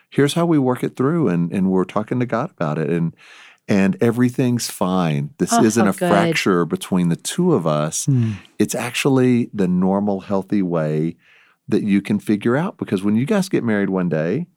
here's 0.09 0.33
how 0.33 0.45
we 0.45 0.57
work 0.57 0.83
it 0.83 0.95
through 0.95 1.27
and 1.27 1.51
and 1.51 1.69
we're 1.69 1.83
talking 1.83 2.19
to 2.19 2.25
God 2.25 2.51
about 2.51 2.77
it 2.77 2.89
and 2.89 3.15
and 3.69 3.97
everything's 4.01 4.69
fine. 4.69 5.31
This 5.39 5.51
Oh, 5.51 5.61
isn't 5.63 5.87
a 5.87 5.91
good. 5.91 5.97
fracture 6.09 6.63
between 6.65 7.09
the 7.09 7.17
two 7.17 7.53
of 7.53 7.67
us 7.67 8.05
Mm. 8.05 8.35
it's 8.59 8.73
actually 8.75 9.49
the 9.53 9.67
normal, 9.67 10.21
healthy 10.21 10.61
way 10.61 11.17
that 11.67 11.83
you 11.83 12.01
can 12.01 12.17
figure 12.19 12.55
out. 12.55 12.77
Because 12.77 13.03
when 13.03 13.15
you 13.17 13.25
guys 13.25 13.49
get 13.49 13.63
married 13.65 13.89
one 13.89 14.07
day, 14.07 14.47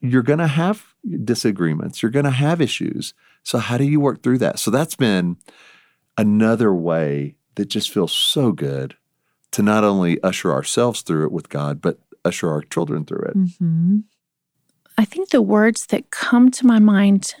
you're 0.00 0.24
going 0.24 0.40
to 0.40 0.48
have 0.48 0.84
disagreements, 1.24 2.02
you're 2.02 2.10
going 2.10 2.24
to 2.24 2.30
have 2.32 2.60
issues. 2.60 3.14
So, 3.44 3.58
how 3.58 3.78
do 3.78 3.84
you 3.84 4.00
work 4.00 4.22
through 4.24 4.38
that? 4.38 4.58
So, 4.58 4.70
that's 4.72 4.96
been 4.96 5.36
another 6.18 6.74
way 6.74 7.36
that 7.54 7.66
just 7.66 7.90
feels 7.90 8.12
so 8.12 8.52
good 8.52 8.96
to 9.52 9.62
not 9.62 9.84
only 9.84 10.22
usher 10.22 10.52
ourselves 10.52 11.02
through 11.02 11.26
it 11.26 11.32
with 11.32 11.48
God, 11.48 11.80
but 11.80 11.98
usher 12.24 12.50
our 12.50 12.62
children 12.62 13.04
through 13.04 13.26
it. 13.28 13.34
hmm 13.58 14.00
I 14.98 15.06
think 15.06 15.30
the 15.30 15.42
words 15.42 15.86
that 15.86 16.10
come 16.10 16.50
to 16.50 16.66
my 16.66 16.78
mind 16.78 17.34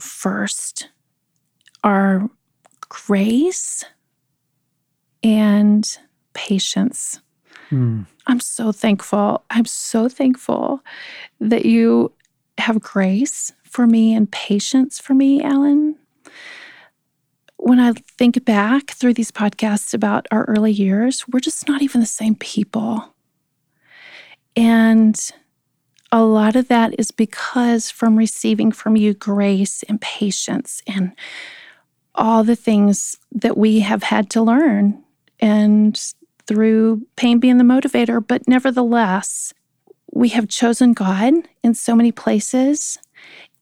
first 0.00 0.88
are 1.84 2.28
grace 2.88 3.84
and 5.22 5.84
patience. 6.34 7.20
Mm. 7.70 8.06
I'm 8.26 8.40
so 8.40 8.72
thankful. 8.72 9.44
I'm 9.50 9.64
so 9.64 10.08
thankful 10.08 10.80
that 11.40 11.64
you 11.64 12.12
have 12.58 12.80
grace 12.80 13.52
for 13.62 13.86
me 13.86 14.14
and 14.14 14.30
patience 14.30 14.98
for 14.98 15.14
me, 15.14 15.42
Alan. 15.42 15.96
When 17.66 17.80
I 17.80 17.94
think 18.16 18.44
back 18.44 18.92
through 18.92 19.14
these 19.14 19.32
podcasts 19.32 19.92
about 19.92 20.28
our 20.30 20.44
early 20.44 20.70
years, 20.70 21.26
we're 21.26 21.40
just 21.40 21.66
not 21.66 21.82
even 21.82 22.00
the 22.00 22.06
same 22.06 22.36
people. 22.36 23.12
And 24.54 25.18
a 26.12 26.22
lot 26.22 26.54
of 26.54 26.68
that 26.68 26.94
is 26.96 27.10
because 27.10 27.90
from 27.90 28.14
receiving 28.14 28.70
from 28.70 28.94
you 28.94 29.14
grace 29.14 29.82
and 29.88 30.00
patience 30.00 30.80
and 30.86 31.10
all 32.14 32.44
the 32.44 32.54
things 32.54 33.16
that 33.32 33.58
we 33.58 33.80
have 33.80 34.04
had 34.04 34.30
to 34.30 34.42
learn 34.42 35.02
and 35.40 36.00
through 36.46 37.04
pain 37.16 37.40
being 37.40 37.58
the 37.58 37.64
motivator, 37.64 38.24
but 38.24 38.46
nevertheless, 38.46 39.52
we 40.12 40.28
have 40.28 40.46
chosen 40.46 40.92
God 40.92 41.34
in 41.64 41.74
so 41.74 41.96
many 41.96 42.12
places. 42.12 42.96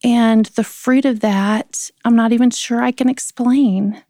And 0.05 0.47
the 0.47 0.63
fruit 0.65 1.05
of 1.07 1.21
that, 1.21 1.91
I'm 2.05 2.15
not 2.15 2.33
even 2.33 2.51
sure 2.51 2.83
I 2.83 2.93
can 2.93 3.09
explain 3.09 4.03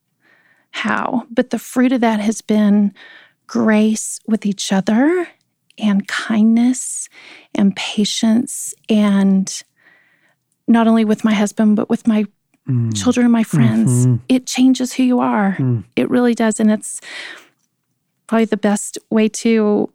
how, 0.73 1.27
but 1.31 1.51
the 1.51 1.59
fruit 1.59 1.93
of 1.93 2.01
that 2.01 2.19
has 2.21 2.41
been 2.43 2.93
grace 3.47 4.19
with 4.27 4.45
each 4.45 4.73
other 4.73 5.29
and 5.79 6.07
kindness 6.09 7.09
and 7.55 7.77
patience 7.77 8.75
and 8.89 9.63
not 10.67 10.87
only 10.89 11.05
with 11.05 11.25
my 11.25 11.35
husband 11.35 11.77
but 11.77 11.89
with 11.91 12.07
my 12.07 12.25
Mm. 12.67 12.95
children 12.97 13.27
and 13.27 13.33
my 13.33 13.43
friends 13.45 14.07
Mhm. 14.07 14.21
it 14.27 14.47
changes 14.47 14.95
who 14.95 15.03
you 15.03 15.21
are 15.21 15.57
Mm. 15.59 15.85
it 15.97 16.09
really 16.09 16.35
does 16.35 16.59
and 16.59 16.71
it's 16.71 16.99
probably 18.27 18.47
the 18.47 18.57
best 18.57 18.97
way 19.11 19.29
to 19.29 19.93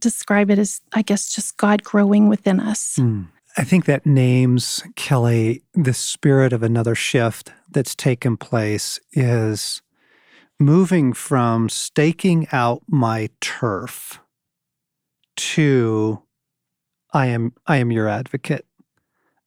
describe 0.00 0.48
it 0.48 0.58
is 0.60 0.80
i 0.92 1.02
guess 1.02 1.34
just 1.34 1.56
god 1.56 1.82
growing 1.82 2.28
within 2.28 2.60
us 2.60 2.96
Mm. 3.00 3.26
I 3.56 3.64
think 3.64 3.84
that 3.84 4.06
names, 4.06 4.82
Kelly, 4.96 5.62
the 5.74 5.92
spirit 5.92 6.52
of 6.52 6.62
another 6.62 6.94
shift 6.94 7.52
that's 7.70 7.94
taken 7.94 8.36
place 8.36 8.98
is 9.12 9.82
moving 10.58 11.12
from 11.12 11.68
staking 11.68 12.46
out 12.52 12.82
my 12.88 13.28
turf 13.40 14.20
to 15.36 16.22
I 17.12 17.26
am 17.26 17.52
I 17.66 17.76
am 17.76 17.90
your 17.90 18.08
advocate. 18.08 18.66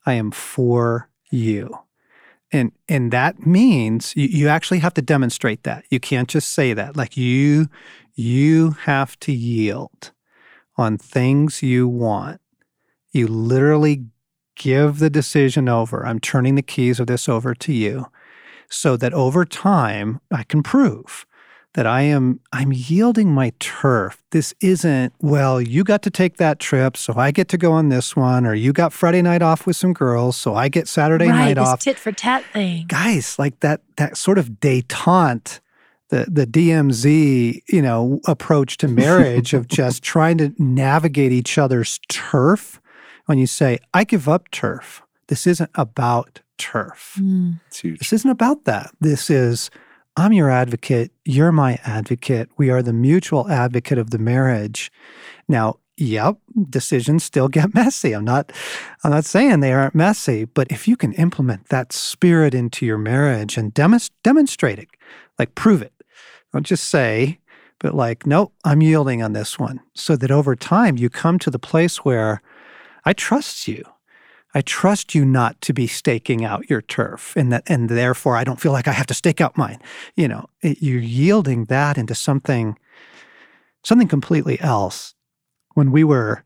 I 0.06 0.14
am 0.14 0.32
for 0.32 1.10
you. 1.32 1.80
And 2.52 2.72
and 2.88 3.12
that 3.12 3.46
means 3.46 4.16
you, 4.16 4.28
you 4.28 4.48
actually 4.50 4.80
have 4.80 4.94
to 4.96 5.02
demonstrate 5.02 5.64
that. 5.64 5.84
You 5.90 6.00
can't 6.00 6.30
just 6.30 6.54
say 6.54 6.74
that. 6.74 6.96
Like 6.96 7.18
you 7.18 7.70
you 8.14 8.72
have 8.84 9.20
to 9.22 9.32
yield 9.32 10.12
on 10.78 10.98
things 10.98 11.64
you 11.64 11.88
want 11.88 12.40
you 13.16 13.28
literally 13.28 14.06
give 14.56 15.00
the 15.00 15.10
decision 15.10 15.68
over. 15.68 16.06
I'm 16.06 16.20
turning 16.20 16.56
the 16.56 16.62
keys 16.62 17.00
of 17.00 17.08
this 17.08 17.28
over 17.28 17.54
to 17.56 17.74
you 17.74 18.08
so 18.70 18.98
that 18.98 19.14
over 19.14 19.46
time 19.46 20.20
I 20.32 20.44
can 20.44 20.64
prove 20.64 21.26
that 21.76 21.86
I 21.86 22.02
am 22.02 22.40
I'm 22.54 22.72
yielding 22.72 23.34
my 23.34 23.52
turf. 23.60 24.24
This 24.32 24.54
isn't, 24.62 25.14
well, 25.20 25.62
you 25.62 25.84
got 25.84 26.02
to 26.04 26.10
take 26.10 26.38
that 26.38 26.58
trip, 26.58 26.96
so 26.96 27.14
I 27.18 27.32
get 27.32 27.50
to 27.50 27.58
go 27.58 27.74
on 27.74 27.90
this 27.90 28.16
one, 28.16 28.46
or 28.46 28.54
you 28.54 28.72
got 28.72 28.94
Friday 28.94 29.22
night 29.22 29.42
off 29.42 29.68
with 29.68 29.76
some 29.76 29.92
girls, 29.92 30.38
so 30.38 30.56
I 30.56 30.70
get 30.70 30.88
Saturday 30.88 31.28
right, 31.28 31.36
night 31.36 31.54
this 31.56 31.68
off. 31.68 31.80
tit 31.82 32.00
for 32.00 32.14
tat 32.14 32.46
thing. 32.54 32.86
Guys, 32.88 33.38
like 33.38 33.60
that 33.60 33.82
that 33.98 34.16
sort 34.16 34.38
of 34.38 34.52
detente 34.62 35.60
the 36.10 36.26
the 36.30 36.48
DMZ, 36.48 37.62
you 37.68 37.82
know, 37.82 38.20
approach 38.26 38.78
to 38.78 38.88
marriage 38.88 39.54
of 39.54 39.68
just 39.80 40.02
trying 40.02 40.38
to 40.38 40.54
navigate 40.58 41.32
each 41.32 41.58
other's 41.58 42.00
turf. 42.08 42.80
When 43.26 43.38
you 43.38 43.48
say, 43.48 43.80
"I 43.94 44.04
give 44.04 44.30
up 44.30 44.52
turf," 44.52 45.02
this 45.28 45.48
isn't 45.48 45.72
about 45.76 46.42
turf. 46.58 47.18
Mm. 47.20 47.60
This 47.82 48.14
isn't 48.14 48.30
about 48.30 48.66
that. 48.66 48.92
This 49.02 49.30
is, 49.30 49.70
I'm 50.18 50.34
your 50.34 50.50
advocate. 50.50 51.12
You're 51.26 51.52
my 51.52 51.80
advocate. 51.84 52.50
We 52.58 52.70
are 52.70 52.82
the 52.82 52.94
mutual 52.94 53.50
advocate 53.50 53.98
of 53.98 54.12
the 54.12 54.20
marriage. 54.20 54.92
Now, 55.48 55.80
yep, 55.98 56.38
decisions 56.70 57.24
still 57.24 57.48
get 57.48 57.74
messy. 57.74 58.14
I'm 58.14 58.26
not, 58.26 58.52
I'm 59.04 59.12
not 59.12 59.26
saying 59.26 59.60
they 59.60 59.74
aren't 59.74 59.96
messy, 59.96 60.46
but 60.46 60.72
if 60.72 60.88
you 60.88 60.96
can 60.96 61.14
implement 61.14 61.70
that 61.70 61.92
spirit 61.92 62.54
into 62.54 62.86
your 62.86 62.98
marriage 62.98 63.58
and 63.58 63.74
demonst- 63.74 64.12
demonstrate 64.24 64.80
it, 64.80 64.90
like 65.38 65.56
prove 65.56 65.82
it, 65.82 65.94
don't 66.54 66.66
just 66.66 66.86
say, 66.86 67.40
but 67.80 67.94
like, 67.94 68.26
nope, 68.26 68.54
I'm 68.64 68.82
yielding 68.82 69.22
on 69.22 69.34
this 69.34 69.60
one, 69.60 69.82
so 69.94 70.16
that 70.16 70.32
over 70.32 70.56
time 70.56 70.98
you 70.98 71.10
come 71.10 71.38
to 71.40 71.52
the 71.52 71.60
place 71.60 71.98
where 71.98 72.42
I 73.06 73.14
trust 73.14 73.68
you. 73.68 73.84
I 74.54 74.62
trust 74.62 75.14
you 75.14 75.26
not 75.26 75.60
to 75.62 75.74
be 75.74 75.86
staking 75.86 76.46
out 76.46 76.70
your 76.70 76.82
turf, 76.82 77.36
and 77.36 77.52
that, 77.52 77.64
and 77.68 77.90
therefore 77.90 78.38
I 78.38 78.46
don't 78.46 78.60
feel 78.60 78.72
like 78.72 78.88
I 78.88 78.94
have 78.94 79.08
to 79.08 79.14
stake 79.14 79.42
out 79.42 79.58
mine. 79.58 79.80
You 80.16 80.30
know, 80.30 80.46
it, 80.62 80.82
you're 80.82 81.02
yielding 81.02 81.66
that 81.66 81.98
into 81.98 82.16
something, 82.16 82.78
something 83.84 84.08
completely 84.08 84.60
else. 84.62 85.14
When 85.74 85.92
we 85.92 86.06
were 86.06 86.46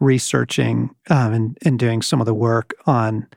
researching 0.00 0.90
um, 1.08 1.32
and, 1.32 1.58
and 1.62 1.78
doing 1.78 2.02
some 2.02 2.20
of 2.20 2.26
the 2.26 2.34
work 2.34 2.74
on 2.86 3.28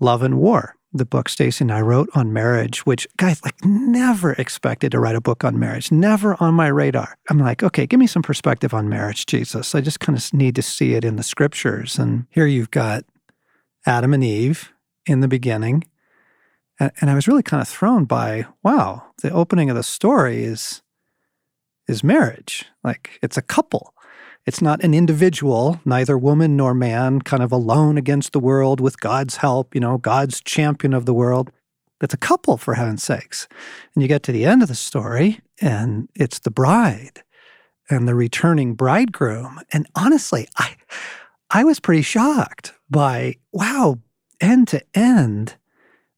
Love 0.00 0.24
and 0.24 0.38
War, 0.38 0.74
the 0.94 1.04
book 1.04 1.28
Stasi 1.28 1.62
and 1.62 1.72
I 1.72 1.80
wrote 1.80 2.08
on 2.14 2.32
marriage, 2.32 2.86
which 2.86 3.06
guys 3.16 3.42
like 3.44 3.56
never 3.64 4.32
expected 4.34 4.92
to 4.92 5.00
write 5.00 5.16
a 5.16 5.20
book 5.20 5.44
on 5.44 5.58
marriage, 5.58 5.90
never 5.90 6.36
on 6.40 6.54
my 6.54 6.68
radar. 6.68 7.18
I'm 7.28 7.38
like, 7.38 7.62
okay, 7.64 7.86
give 7.86 7.98
me 7.98 8.06
some 8.06 8.22
perspective 8.22 8.72
on 8.72 8.88
marriage, 8.88 9.26
Jesus. 9.26 9.74
I 9.74 9.80
just 9.80 9.98
kind 9.98 10.16
of 10.16 10.32
need 10.32 10.54
to 10.54 10.62
see 10.62 10.94
it 10.94 11.04
in 11.04 11.16
the 11.16 11.24
scriptures. 11.24 11.98
And 11.98 12.26
here 12.30 12.46
you've 12.46 12.70
got 12.70 13.04
Adam 13.84 14.14
and 14.14 14.22
Eve 14.22 14.72
in 15.04 15.20
the 15.20 15.28
beginning. 15.28 15.84
And, 16.78 16.92
and 17.00 17.10
I 17.10 17.14
was 17.14 17.26
really 17.26 17.42
kind 17.42 17.60
of 17.60 17.68
thrown 17.68 18.04
by, 18.04 18.46
wow, 18.62 19.02
the 19.20 19.30
opening 19.30 19.70
of 19.70 19.76
the 19.76 19.82
story 19.82 20.44
is 20.44 20.80
is 21.86 22.02
marriage. 22.02 22.64
Like 22.82 23.18
it's 23.22 23.36
a 23.36 23.42
couple. 23.42 23.93
It's 24.46 24.60
not 24.60 24.84
an 24.84 24.92
individual, 24.92 25.80
neither 25.84 26.18
woman 26.18 26.56
nor 26.56 26.74
man, 26.74 27.22
kind 27.22 27.42
of 27.42 27.50
alone 27.50 27.96
against 27.96 28.32
the 28.32 28.40
world 28.40 28.78
with 28.78 29.00
God's 29.00 29.36
help, 29.36 29.74
you 29.74 29.80
know, 29.80 29.96
God's 29.96 30.40
champion 30.42 30.92
of 30.92 31.06
the 31.06 31.14
world. 31.14 31.50
That's 32.00 32.12
a 32.12 32.18
couple, 32.18 32.58
for 32.58 32.74
heaven's 32.74 33.02
sakes. 33.02 33.48
And 33.94 34.02
you 34.02 34.08
get 34.08 34.22
to 34.24 34.32
the 34.32 34.44
end 34.44 34.62
of 34.62 34.68
the 34.68 34.74
story, 34.74 35.40
and 35.60 36.08
it's 36.14 36.40
the 36.40 36.50
bride 36.50 37.22
and 37.88 38.06
the 38.06 38.14
returning 38.14 38.74
bridegroom. 38.74 39.60
And 39.72 39.86
honestly, 39.94 40.48
I 40.58 40.76
I 41.50 41.64
was 41.64 41.80
pretty 41.80 42.02
shocked 42.02 42.74
by 42.90 43.36
wow, 43.52 43.98
end 44.40 44.68
to 44.68 44.82
end, 44.94 45.56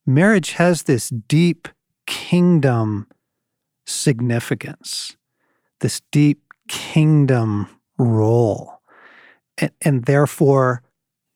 marriage 0.07 0.53
has 0.53 0.85
this 0.85 1.11
deep 1.11 1.69
kingdom 2.07 3.07
significance, 3.85 5.17
this 5.81 6.01
deep 6.11 6.43
kingdom 6.69 7.69
role. 7.99 8.81
And, 9.59 9.71
and 9.83 10.05
therefore, 10.05 10.83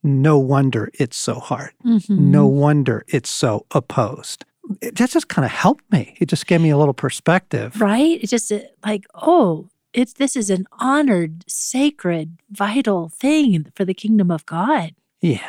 no 0.03 0.39
wonder 0.39 0.91
it's 0.95 1.17
so 1.17 1.35
hard. 1.41 1.71
Mhm. 1.85 2.19
No 2.19 2.47
wonder 2.47 3.05
it's 3.09 3.31
so 3.31 3.67
opposed. 3.73 4.45
It, 4.81 4.97
that 4.97 5.11
just 5.11 5.29
kind 5.29 5.45
of 5.45 5.51
helped 5.51 5.91
me. 5.93 6.17
It 6.21 6.27
just 6.29 6.47
gave 6.47 6.61
me 6.61 6.71
a 6.71 6.79
little 6.79 6.95
perspective. 6.95 7.81
right? 7.81 8.23
It 8.23 8.29
just 8.29 8.53
like, 8.85 9.07
oh, 9.15 9.69
it's 9.93 10.13
this 10.15 10.37
is 10.37 10.49
an 10.51 10.67
honored, 10.79 11.45
sacred, 11.49 12.39
vital 12.51 13.09
thing 13.09 13.67
for 13.75 13.85
the 13.85 13.95
kingdom 13.95 14.31
of 14.31 14.47
God. 14.47 14.95
Yeah. 15.21 15.41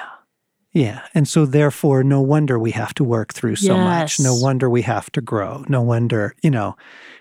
Yeah. 0.74 1.02
And 1.14 1.28
so, 1.28 1.46
therefore, 1.46 2.04
no 2.04 2.22
wonder 2.22 2.58
we 2.58 2.72
have 2.72 2.94
to 2.96 3.04
work 3.04 3.34
through 3.34 3.58
so 3.58 3.78
much. 3.78 4.20
No 4.20 4.34
wonder 4.36 4.70
we 4.70 4.82
have 4.84 5.12
to 5.12 5.22
grow. 5.22 5.66
No 5.68 5.82
wonder, 5.82 6.34
you 6.42 6.50
know, 6.50 6.76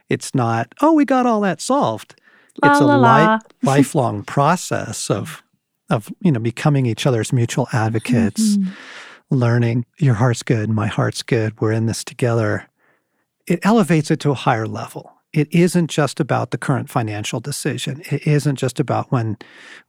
it's 0.08 0.34
not, 0.34 0.72
oh, 0.80 0.92
we 0.92 1.04
got 1.04 1.26
all 1.26 1.40
that 1.42 1.60
solved. 1.60 2.14
La, 2.62 2.70
it's 2.70 2.80
a 2.80 2.84
la, 2.84 2.96
la. 2.96 3.34
li- 3.34 3.40
lifelong 3.62 4.22
process 4.36 5.10
of, 5.10 5.42
of, 5.90 6.12
you 6.20 6.30
know, 6.32 6.40
becoming 6.40 6.86
each 6.86 7.06
other's 7.06 7.32
mutual 7.32 7.68
advocates, 7.72 8.56
Mhm. 8.56 8.68
learning 9.30 9.84
your 9.98 10.14
heart's 10.14 10.42
good, 10.42 10.68
my 10.70 10.86
heart's 10.86 11.22
good, 11.22 11.60
we're 11.60 11.72
in 11.72 11.86
this 11.86 12.02
together. 12.04 12.66
It 13.46 13.60
elevates 13.64 14.10
it 14.10 14.20
to 14.20 14.30
a 14.30 14.34
higher 14.34 14.66
level. 14.66 15.12
It 15.32 15.52
isn't 15.54 15.88
just 15.90 16.18
about 16.20 16.50
the 16.50 16.58
current 16.58 16.90
financial 16.90 17.38
decision. 17.40 18.02
It 18.10 18.26
isn't 18.26 18.56
just 18.56 18.80
about 18.80 19.12
when 19.12 19.36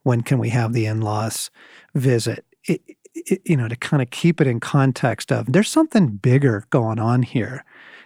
when 0.04 0.22
can 0.22 0.38
we 0.38 0.50
have 0.50 0.72
the 0.72 0.86
in-laws 0.86 1.50
visit. 1.94 2.44
It, 2.68 2.80
it, 3.14 3.42
you 3.44 3.56
know, 3.56 3.66
to 3.68 3.76
kind 3.76 4.00
of 4.02 4.10
keep 4.10 4.40
it 4.40 4.46
in 4.46 4.60
context 4.60 5.30
of 5.32 5.52
there's 5.52 5.68
something 5.68 6.08
bigger 6.16 6.64
going 6.70 6.98
on 7.00 7.22
here. 7.24 7.64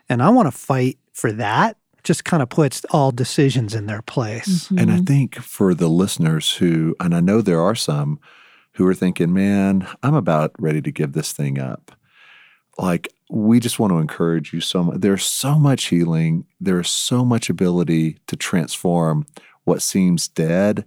And 0.09 0.23
I 0.23 0.31
want 0.31 0.47
to 0.47 0.51
fight 0.51 0.99
for 1.13 1.31
that. 1.33 1.77
Just 2.07 2.25
kind 2.25 2.41
of 2.41 2.49
puts 2.49 2.85
all 2.91 3.11
decisions 3.11 3.75
in 3.75 3.87
their 3.87 4.01
place. 4.01 4.67
Mm-hmm. 4.67 4.79
And 4.79 4.93
I 4.93 4.99
think 4.99 5.35
for 5.35 5.75
the 5.75 5.89
listeners 5.89 6.55
who, 6.55 6.95
and 7.01 7.13
I 7.15 7.21
know 7.21 7.41
there 7.41 7.61
are 7.61 7.75
some 7.75 8.21
who 8.75 8.87
are 8.87 8.95
thinking, 8.95 9.33
man, 9.33 9.89
I'm 10.05 10.15
about 10.15 10.53
ready 10.57 10.81
to 10.83 10.93
give 10.93 11.13
this 11.15 11.33
thing 11.33 11.59
up. 11.59 11.93
Like, 12.79 13.09
we 13.29 13.59
just 13.59 13.81
want 13.81 13.93
to 13.93 13.99
encourage 13.99 14.53
you 14.53 14.61
so 14.61 14.85
much. 14.85 15.01
There's 15.01 15.25
so 15.25 15.59
much 15.59 15.87
healing, 15.87 16.47
there's 16.61 16.91
so 16.91 17.25
much 17.25 17.51
ability 17.51 18.19
to 18.29 18.37
transform 18.37 19.27
what 19.65 19.83
seems 19.83 20.29
dead 20.29 20.85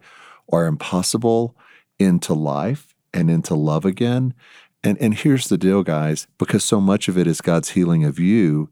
or 0.48 0.68
impossible 0.68 1.56
into 1.98 2.34
life 2.34 2.96
and 3.14 3.30
into 3.30 3.56
love 3.56 3.84
again. 3.86 4.34
And, 4.84 4.98
and 5.02 5.14
here's 5.14 5.48
the 5.48 5.58
deal, 5.58 5.84
guys 5.84 6.28
because 6.38 6.64
so 6.64 6.80
much 6.80 7.10
of 7.10 7.18
it 7.18 7.28
is 7.28 7.42
God's 7.42 7.72
healing 7.72 8.06
of 8.06 8.20
you, 8.20 8.70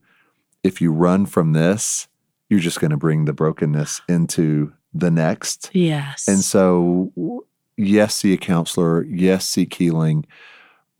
if 0.64 0.80
you 0.80 0.92
run 0.92 1.26
from 1.26 1.54
this, 1.54 2.08
you're 2.50 2.60
just 2.60 2.80
going 2.80 2.92
to 2.92 2.98
bring 2.98 3.26
the 3.26 3.34
brokenness 3.34 4.02
into 4.08 4.74
the 4.94 5.12
next. 5.12 5.70
yes. 5.74 6.28
And 6.28 6.40
so, 6.40 7.44
yes, 7.76 8.16
see 8.16 8.34
a 8.34 8.38
counselor, 8.38 9.04
yes, 9.04 9.46
seek 9.46 9.74
healing, 9.74 10.26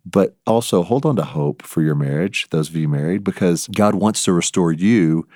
but 0.06 0.38
also 0.46 0.84
hold 0.84 1.06
on 1.06 1.16
to 1.16 1.24
hope 1.24 1.64
for 1.64 1.82
your 1.82 1.96
marriage, 1.96 2.48
those 2.50 2.70
of 2.70 2.76
you 2.76 2.88
married, 2.88 3.24
because 3.24 3.68
God 3.68 3.96
wants 3.96 4.24
to 4.26 4.34
restore 4.34 4.72
you 4.72 5.28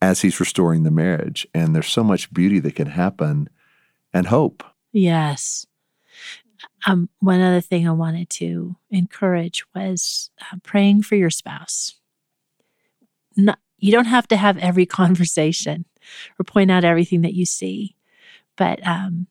as 0.00 0.22
He's 0.22 0.40
restoring 0.40 0.82
the 0.82 0.90
marriage. 0.90 1.46
And 1.54 1.74
there's 1.74 1.88
so 1.88 2.04
much 2.04 2.32
beauty 2.32 2.58
that 2.60 2.74
can 2.74 2.88
happen 2.88 3.48
and 4.12 4.26
hope. 4.26 4.64
Yes. 4.92 5.66
Um, 6.86 7.08
one 7.20 7.40
other 7.40 7.60
thing 7.60 7.86
I 7.86 7.92
wanted 7.92 8.30
to 8.30 8.76
encourage 8.90 9.64
was 9.74 10.30
uh, 10.40 10.56
praying 10.62 11.02
for 11.02 11.16
your 11.16 11.30
spouse. 11.30 11.96
Not, 13.36 13.58
you 13.78 13.92
don't 13.92 14.06
have 14.06 14.28
to 14.28 14.36
have 14.36 14.58
every 14.58 14.86
conversation 15.00 15.84
or 16.38 16.44
point 16.44 16.70
out 16.70 16.84
everything 16.84 17.22
that 17.22 17.34
you 17.34 17.44
see, 17.44 17.96
but 18.56 18.84
um, 18.86 19.26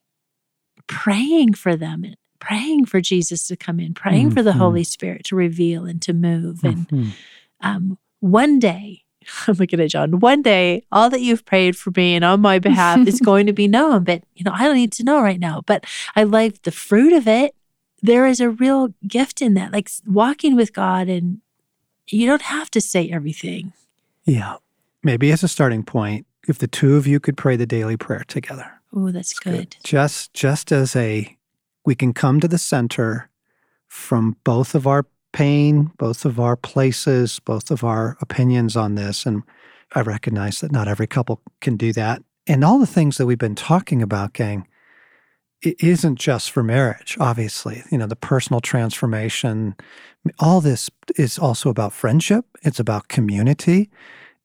praying 0.87 1.53
for 1.53 1.75
them, 1.75 2.05
praying 2.39 2.85
for 2.85 3.01
Jesus 3.01 3.47
to 3.47 3.55
come 3.55 3.79
in, 3.79 3.93
praying 3.93 4.27
mm-hmm. 4.27 4.35
for 4.35 4.43
the 4.43 4.51
mm-hmm. 4.51 4.59
Holy 4.59 4.83
Spirit 4.83 5.23
to 5.25 5.35
reveal 5.35 5.85
and 5.85 6.01
to 6.01 6.13
move. 6.13 6.63
And 6.63 6.87
mm-hmm. 6.87 7.09
um, 7.61 7.97
one 8.19 8.59
day, 8.59 9.03
I'm 9.47 9.55
looking 9.55 9.79
at 9.79 9.89
John. 9.89 10.19
One 10.19 10.41
day, 10.41 10.83
all 10.91 11.09
that 11.09 11.21
you've 11.21 11.45
prayed 11.45 11.75
for 11.75 11.91
me 11.95 12.15
and 12.15 12.23
on 12.23 12.41
my 12.41 12.59
behalf 12.59 13.07
is 13.07 13.19
going 13.25 13.47
to 13.47 13.53
be 13.53 13.67
known. 13.67 14.03
But 14.03 14.23
you 14.35 14.43
know, 14.43 14.51
I 14.53 14.65
don't 14.65 14.75
need 14.75 14.93
to 14.93 15.03
know 15.03 15.21
right 15.21 15.39
now. 15.39 15.61
But 15.65 15.85
I 16.15 16.23
like 16.23 16.63
the 16.63 16.71
fruit 16.71 17.13
of 17.13 17.27
it. 17.27 17.55
There 18.01 18.27
is 18.27 18.39
a 18.39 18.49
real 18.49 18.89
gift 19.07 19.41
in 19.41 19.55
that, 19.55 19.73
like 19.73 19.89
walking 20.05 20.55
with 20.55 20.73
God, 20.73 21.07
and 21.09 21.41
you 22.07 22.27
don't 22.27 22.43
have 22.43 22.69
to 22.71 22.81
say 22.81 23.09
everything. 23.09 23.73
Yeah, 24.25 24.57
maybe 25.03 25.31
as 25.31 25.43
a 25.43 25.47
starting 25.47 25.83
point, 25.83 26.25
if 26.47 26.57
the 26.57 26.67
two 26.67 26.95
of 26.95 27.07
you 27.07 27.19
could 27.19 27.37
pray 27.37 27.55
the 27.55 27.65
daily 27.65 27.97
prayer 27.97 28.23
together. 28.27 28.71
Oh, 28.93 29.11
that's, 29.11 29.29
that's 29.29 29.39
good. 29.39 29.69
good. 29.69 29.75
Just, 29.83 30.33
just 30.33 30.71
as 30.71 30.95
a, 30.95 31.35
we 31.85 31.95
can 31.95 32.13
come 32.13 32.39
to 32.39 32.47
the 32.47 32.57
center 32.57 33.29
from 33.87 34.37
both 34.43 34.75
of 34.75 34.87
our 34.87 35.05
pain, 35.31 35.91
both 35.97 36.25
of 36.25 36.39
our 36.39 36.55
places, 36.55 37.39
both 37.39 37.69
of 37.69 37.83
our 37.83 38.17
opinions 38.21 38.75
on 38.75 38.95
this. 38.95 39.25
And 39.25 39.43
I 39.93 40.01
recognize 40.01 40.61
that 40.61 40.71
not 40.71 40.87
every 40.87 41.07
couple 41.07 41.41
can 41.61 41.77
do 41.77 41.93
that. 41.93 42.23
And 42.47 42.63
all 42.63 42.79
the 42.79 42.87
things 42.87 43.17
that 43.17 43.25
we've 43.25 43.37
been 43.37 43.55
talking 43.55 44.01
about, 44.01 44.33
gang, 44.33 44.67
it 45.65 45.81
isn't 45.83 46.17
just 46.17 46.51
for 46.51 46.63
marriage, 46.63 47.17
obviously. 47.19 47.83
You 47.91 47.97
know, 47.97 48.07
the 48.07 48.15
personal 48.15 48.59
transformation, 48.59 49.75
all 50.39 50.61
this 50.61 50.89
is 51.15 51.39
also 51.39 51.69
about 51.69 51.93
friendship, 51.93 52.45
it's 52.61 52.79
about 52.79 53.07
community. 53.07 53.89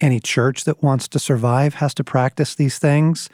Any 0.01 0.19
church 0.19 0.65
that 0.65 0.83
wants 0.83 1.09
to 1.09 1.19
survive 1.19 1.75
has 1.75 1.93
to 1.95 2.05
practice 2.05 2.55
these 2.55 2.79
things. 2.79 3.29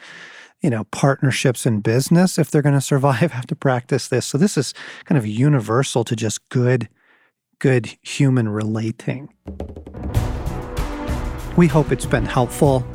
You 0.62 0.70
know, 0.70 0.84
partnerships 0.84 1.64
in 1.64 1.80
business, 1.80 2.38
if 2.38 2.50
they're 2.50 2.62
going 2.62 2.74
to 2.74 2.80
survive, 2.80 3.30
have 3.32 3.46
to 3.46 3.56
practice 3.56 4.08
this. 4.08 4.26
So, 4.26 4.38
this 4.38 4.56
is 4.56 4.74
kind 5.04 5.16
of 5.16 5.26
universal 5.26 6.02
to 6.04 6.16
just 6.16 6.48
good 6.48 6.88
good 7.58 7.96
human 8.02 8.48
relating. 8.48 9.32
We 11.56 11.68
hope 11.68 11.90
it's 11.90 12.04
been 12.04 12.26
helpful. 12.26 12.86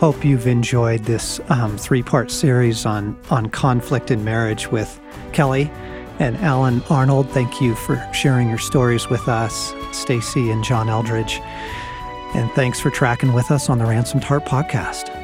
Hope 0.00 0.24
you've 0.24 0.46
enjoyed 0.46 1.04
this 1.04 1.42
um, 1.50 1.76
three 1.76 2.02
part 2.02 2.30
series 2.30 2.86
on, 2.86 3.14
on 3.28 3.50
conflict 3.50 4.10
in 4.10 4.24
marriage 4.24 4.66
with 4.72 4.98
Kelly 5.34 5.70
and 6.18 6.38
Alan 6.38 6.82
Arnold. 6.88 7.28
Thank 7.28 7.60
you 7.60 7.74
for 7.74 8.02
sharing 8.14 8.48
your 8.48 8.56
stories 8.56 9.10
with 9.10 9.28
us, 9.28 9.72
Stasi 9.92 10.50
and 10.50 10.64
John 10.64 10.86
Eldredge. 10.86 11.38
And 12.34 12.50
thanks 12.52 12.80
for 12.80 12.88
tracking 12.88 13.34
with 13.34 13.50
us 13.50 13.68
on 13.68 13.76
the 13.76 13.84
Ransomed 13.84 14.24
Heart 14.24 14.46
podcast. 14.46 15.19